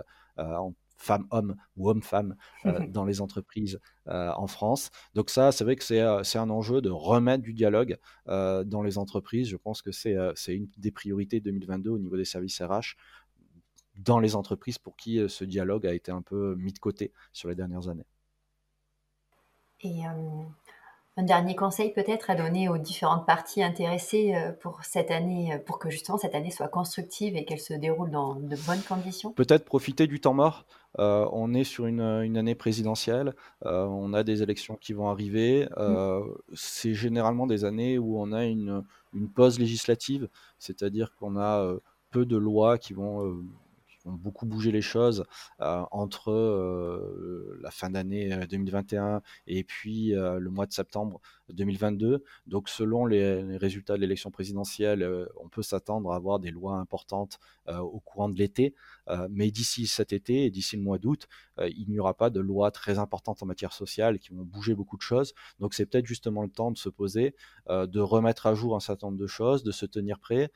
femmes-hommes 0.98 1.56
ou 1.78 1.90
hommes-femmes 1.90 2.36
dans 2.90 3.06
les 3.06 3.22
entreprises 3.22 3.80
en 4.06 4.48
France. 4.48 4.90
Donc 5.14 5.30
ça, 5.30 5.52
c'est 5.52 5.64
vrai 5.64 5.76
que 5.76 5.84
c'est 5.84 6.00
un 6.38 6.50
enjeu 6.50 6.82
de 6.82 6.90
remettre 6.90 7.44
du 7.44 7.54
dialogue 7.54 7.98
dans 8.26 8.84
les 8.84 8.98
entreprises. 8.98 9.48
Je 9.48 9.58
pense 9.58 9.82
que 9.82 9.92
c'est 9.92 10.16
une 10.48 10.68
des 10.78 10.92
priorités 10.92 11.40
2022 11.40 11.90
au 11.92 12.00
niveau 12.00 12.18
des 12.18 12.26
services 12.26 12.62
RH 12.62 12.96
dans 14.04 14.20
les 14.20 14.36
entreprises 14.36 14.78
pour 14.78 14.96
qui 14.96 15.20
ce 15.30 15.44
dialogue 15.44 15.86
a 15.86 15.94
été 15.94 16.12
un 16.12 16.22
peu 16.22 16.56
mis 16.56 16.74
de 16.74 16.80
côté 16.80 17.12
sur 17.34 17.50
les 17.50 17.56
dernières 17.56 17.88
années. 17.88 18.06
Et 19.82 20.04
un 21.18 21.24
dernier 21.24 21.56
conseil 21.56 21.92
peut-être 21.92 22.30
à 22.30 22.36
donner 22.36 22.70
aux 22.70 22.78
différentes 22.78 23.26
parties 23.26 23.62
intéressées 23.62 24.34
euh, 24.34 24.54
pour 24.54 24.84
cette 24.84 25.12
année, 25.12 25.54
euh, 25.54 25.58
pour 25.58 25.78
que 25.78 25.90
justement 25.90 26.18
cette 26.18 26.36
année 26.36 26.52
soit 26.52 26.70
constructive 26.70 27.36
et 27.36 27.44
qu'elle 27.44 27.60
se 27.60 27.74
déroule 27.74 28.12
dans 28.12 28.36
de 28.36 28.56
bonnes 28.66 28.82
conditions? 28.88 29.34
Peut-être 29.34 29.66
profiter 29.66 30.08
du 30.08 30.22
temps 30.22 30.34
mort. 30.34 30.66
Euh, 31.00 31.28
on 31.34 31.54
est 31.54 31.66
sur 31.66 31.86
une, 31.86 32.02
année 32.02 32.56
présidentielle, 32.56 33.34
on 33.62 34.14
a 34.14 34.24
des 34.24 34.42
élections 34.42 34.76
qui 34.76 34.94
vont 34.94 35.10
arriver. 35.10 35.68
Mm. 35.78 36.22
C'est 36.54 36.94
généralement 36.94 37.48
des 37.48 37.64
années 37.64 37.98
où 37.98 38.20
on 38.20 38.34
a 38.34 38.44
une, 38.44 38.84
une 39.14 39.30
pause 39.30 39.58
législative, 39.58 40.28
c'est-à-dire 40.60 41.14
qu'on 41.16 41.38
a 41.38 41.74
peu 42.10 42.26
de 42.26 42.36
lois 42.36 42.78
qui 42.78 42.94
vont 42.94 43.42
ont 44.06 44.14
beaucoup 44.14 44.46
bougé 44.46 44.72
les 44.72 44.82
choses 44.82 45.26
euh, 45.62 45.84
entre 45.92 46.32
euh, 46.32 47.60
la 47.62 47.72
fin 47.72 47.90
d'année 47.90 48.30
2021 48.48 49.06
euh, 49.06 49.20
et 49.48 49.64
puis 49.64 50.12
le 50.12 50.50
mois 50.50 50.66
de 50.66 50.74
septembre 50.74 51.22
2022. 51.54 52.24
Donc 52.48 52.70
selon 52.70 53.06
les, 53.06 53.58
résultats 53.58 53.96
de 53.96 54.02
l'élection 54.02 54.32
présidentielle, 54.32 55.08
on 55.38 55.50
peut 55.50 55.62
s'attendre 55.62 56.12
à 56.12 56.16
avoir 56.16 56.40
des 56.40 56.52
lois 56.52 56.78
importantes 56.78 57.40
au 57.68 58.00
courant 58.00 58.30
de 58.30 58.38
l'été. 58.38 58.76
mais 59.30 59.52
d'ici 59.52 59.88
cet 59.88 60.14
été 60.14 60.46
et 60.46 60.50
d'ici 60.50 60.76
le 60.78 60.84
mois 60.84 60.98
d'août, 60.98 61.28
il 61.60 61.90
n'y 61.90 62.00
aura 62.00 62.14
pas 62.14 62.30
de 62.30 62.40
lois 62.40 62.72
très 62.72 63.00
importantes 63.00 63.44
en 63.44 63.46
matière 63.46 63.74
sociale 63.74 64.20
qui 64.20 64.30
vont 64.30 64.44
bouger 64.44 64.76
beaucoup 64.76 64.98
de 64.98 65.02
choses. 65.02 65.34
Donc 65.60 65.74
c'est 65.74 65.86
peut-être 65.86 66.06
justement 66.06 66.44
le 66.44 66.50
temps 66.50 66.72
de 66.72 66.78
se 66.78 66.90
poser, 66.90 67.36
de 67.70 68.00
remettre 68.00 68.48
à 68.48 68.56
jour 68.56 68.76
un 68.76 68.80
certain 68.80 69.08
nombre 69.08 69.20
de 69.20 69.28
choses, 69.28 69.64
de 69.64 69.72
se 69.72 69.86
tenir 69.86 70.20
prêt, 70.20 70.52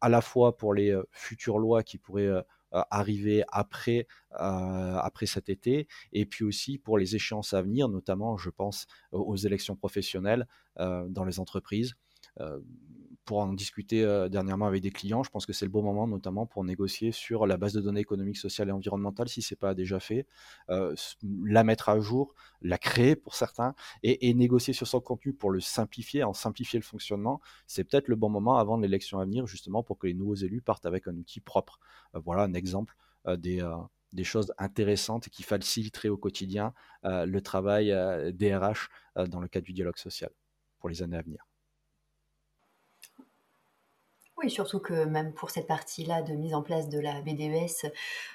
à 0.00 0.08
la 0.08 0.20
fois 0.20 0.56
pour 0.56 0.74
les 0.74 0.96
futures 1.10 1.58
lois 1.58 1.82
qui 1.82 1.98
pourraient 1.98 2.26
euh, 2.26 2.42
arriver 2.72 3.44
après, 3.48 4.06
euh, 4.32 4.96
après 4.96 5.26
cet 5.26 5.48
été, 5.48 5.86
et 6.12 6.26
puis 6.26 6.44
aussi 6.44 6.78
pour 6.78 6.98
les 6.98 7.16
échéances 7.16 7.54
à 7.54 7.62
venir, 7.62 7.88
notamment, 7.88 8.36
je 8.36 8.50
pense, 8.50 8.86
aux 9.12 9.36
élections 9.36 9.76
professionnelles 9.76 10.46
euh, 10.78 11.06
dans 11.08 11.24
les 11.24 11.40
entreprises 11.40 11.94
pour 13.28 13.40
en 13.40 13.52
discuter 13.52 14.02
dernièrement 14.30 14.66
avec 14.66 14.80
des 14.80 14.90
clients, 14.90 15.22
je 15.22 15.28
pense 15.28 15.44
que 15.44 15.52
c'est 15.52 15.66
le 15.66 15.70
bon 15.70 15.82
moment, 15.82 16.06
notamment 16.06 16.46
pour 16.46 16.64
négocier 16.64 17.12
sur 17.12 17.46
la 17.46 17.58
base 17.58 17.74
de 17.74 17.82
données 17.82 18.00
économiques, 18.00 18.38
sociales 18.38 18.70
et 18.70 18.72
environnementales, 18.72 19.28
si 19.28 19.42
ce 19.42 19.52
n'est 19.52 19.58
pas 19.58 19.74
déjà 19.74 20.00
fait, 20.00 20.26
la 21.22 21.62
mettre 21.62 21.90
à 21.90 22.00
jour, 22.00 22.34
la 22.62 22.78
créer 22.78 23.16
pour 23.16 23.34
certains, 23.34 23.74
et, 24.02 24.32
négocier 24.32 24.72
sur 24.72 24.86
son 24.86 25.02
contenu 25.02 25.34
pour 25.34 25.50
le 25.50 25.60
simplifier, 25.60 26.24
en 26.24 26.32
simplifier 26.32 26.78
le 26.78 26.84
fonctionnement. 26.86 27.42
C'est 27.66 27.84
peut-être 27.84 28.08
le 28.08 28.16
bon 28.16 28.30
moment 28.30 28.56
avant 28.56 28.78
l'élection 28.78 29.18
à 29.18 29.26
venir, 29.26 29.46
justement, 29.46 29.82
pour 29.82 29.98
que 29.98 30.06
les 30.06 30.14
nouveaux 30.14 30.36
élus 30.36 30.62
partent 30.62 30.86
avec 30.86 31.06
un 31.06 31.14
outil 31.14 31.40
propre. 31.40 31.80
voilà 32.14 32.44
un 32.44 32.54
exemple 32.54 32.96
des, 33.26 33.62
des 34.14 34.24
choses 34.24 34.54
intéressantes 34.56 35.28
qui 35.28 35.42
faciliteraient 35.42 36.08
au 36.08 36.16
quotidien 36.16 36.72
le 37.04 37.40
travail 37.40 37.94
des 38.32 38.56
RH 38.56 38.88
dans 39.28 39.40
le 39.40 39.48
cadre 39.48 39.66
du 39.66 39.74
dialogue 39.74 39.98
social 39.98 40.30
pour 40.78 40.88
les 40.88 41.02
années 41.02 41.18
à 41.18 41.22
venir. 41.22 41.47
Oui, 44.38 44.50
surtout 44.50 44.78
que 44.78 45.04
même 45.04 45.32
pour 45.32 45.50
cette 45.50 45.66
partie-là 45.66 46.22
de 46.22 46.32
mise 46.32 46.54
en 46.54 46.62
place 46.62 46.88
de 46.88 47.00
la 47.00 47.20
BDES, 47.22 47.90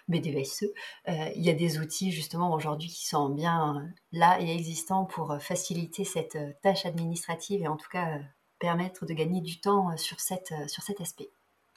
BDESE, 0.09 0.73
euh, 1.07 1.29
il 1.35 1.41
y 1.41 1.49
a 1.49 1.53
des 1.53 1.79
outils 1.79 2.11
justement 2.11 2.53
aujourd'hui 2.53 2.89
qui 2.89 3.07
sont 3.07 3.29
bien 3.29 3.89
là 4.11 4.37
et 4.41 4.53
existants 4.53 5.05
pour 5.05 5.37
faciliter 5.39 6.03
cette 6.03 6.35
euh, 6.35 6.51
tâche 6.61 6.85
administrative 6.85 7.61
et 7.61 7.67
en 7.69 7.77
tout 7.77 7.87
cas 7.89 8.17
euh, 8.17 8.21
permettre 8.59 9.05
de 9.05 9.13
gagner 9.13 9.39
du 9.39 9.61
temps 9.61 9.95
sur, 9.95 10.19
cette, 10.19 10.53
sur 10.67 10.83
cet 10.83 10.99
aspect. 10.99 11.29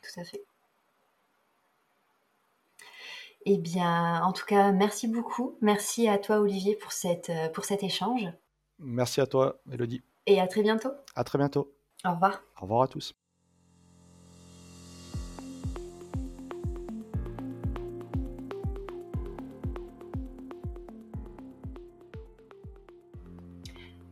Tout 0.03 0.21
à 0.21 0.25
fait. 0.25 0.43
Eh 3.45 3.59
bien, 3.59 4.23
en 4.25 4.33
tout 4.33 4.45
cas, 4.45 4.73
merci 4.73 5.07
beaucoup. 5.07 5.57
Merci 5.61 6.09
à 6.09 6.19
toi, 6.19 6.41
Olivier, 6.41 6.75
pour, 6.75 6.91
cette, 6.91 7.31
pour 7.55 7.65
cet 7.65 7.85
échange. 7.85 8.29
Merci 8.81 9.21
à 9.21 9.27
toi, 9.27 9.61
Elodie. 9.71 10.03
Et 10.27 10.41
à 10.41 10.49
très 10.49 10.63
bientôt. 10.63 10.91
À 11.15 11.23
très 11.23 11.39
bientôt. 11.39 11.73
Au 12.05 12.11
revoir. 12.11 12.43
Au 12.59 12.63
revoir 12.63 12.83
à 12.83 12.89
tous. 12.89 13.15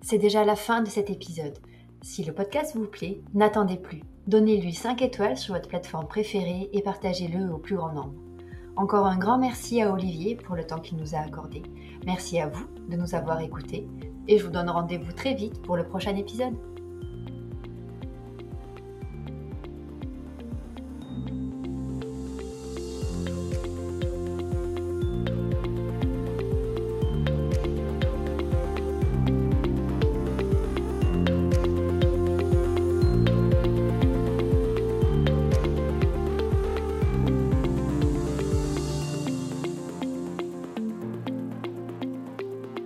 C'est 0.06 0.18
déjà 0.18 0.44
la 0.44 0.54
fin 0.54 0.82
de 0.82 0.88
cet 0.90 1.08
épisode. 1.08 1.56
Si 2.02 2.24
le 2.24 2.34
podcast 2.34 2.76
vous 2.76 2.86
plaît, 2.86 3.22
n'attendez 3.32 3.78
plus. 3.78 4.02
Donnez-lui 4.26 4.74
5 4.74 5.00
étoiles 5.00 5.38
sur 5.38 5.54
votre 5.54 5.70
plateforme 5.70 6.06
préférée 6.06 6.68
et 6.74 6.82
partagez-le 6.82 7.50
au 7.50 7.56
plus 7.56 7.76
grand 7.76 7.90
nombre. 7.90 8.12
Encore 8.76 9.06
un 9.06 9.16
grand 9.16 9.38
merci 9.38 9.80
à 9.80 9.90
Olivier 9.90 10.36
pour 10.36 10.56
le 10.56 10.66
temps 10.66 10.80
qu'il 10.80 10.98
nous 10.98 11.14
a 11.14 11.20
accordé. 11.20 11.62
Merci 12.04 12.38
à 12.38 12.48
vous 12.48 12.66
de 12.90 12.96
nous 12.98 13.14
avoir 13.14 13.40
écoutés 13.40 13.88
et 14.28 14.36
je 14.36 14.44
vous 14.44 14.50
donne 14.50 14.68
rendez-vous 14.68 15.12
très 15.12 15.32
vite 15.32 15.62
pour 15.62 15.74
le 15.74 15.88
prochain 15.88 16.14
épisode. 16.16 16.54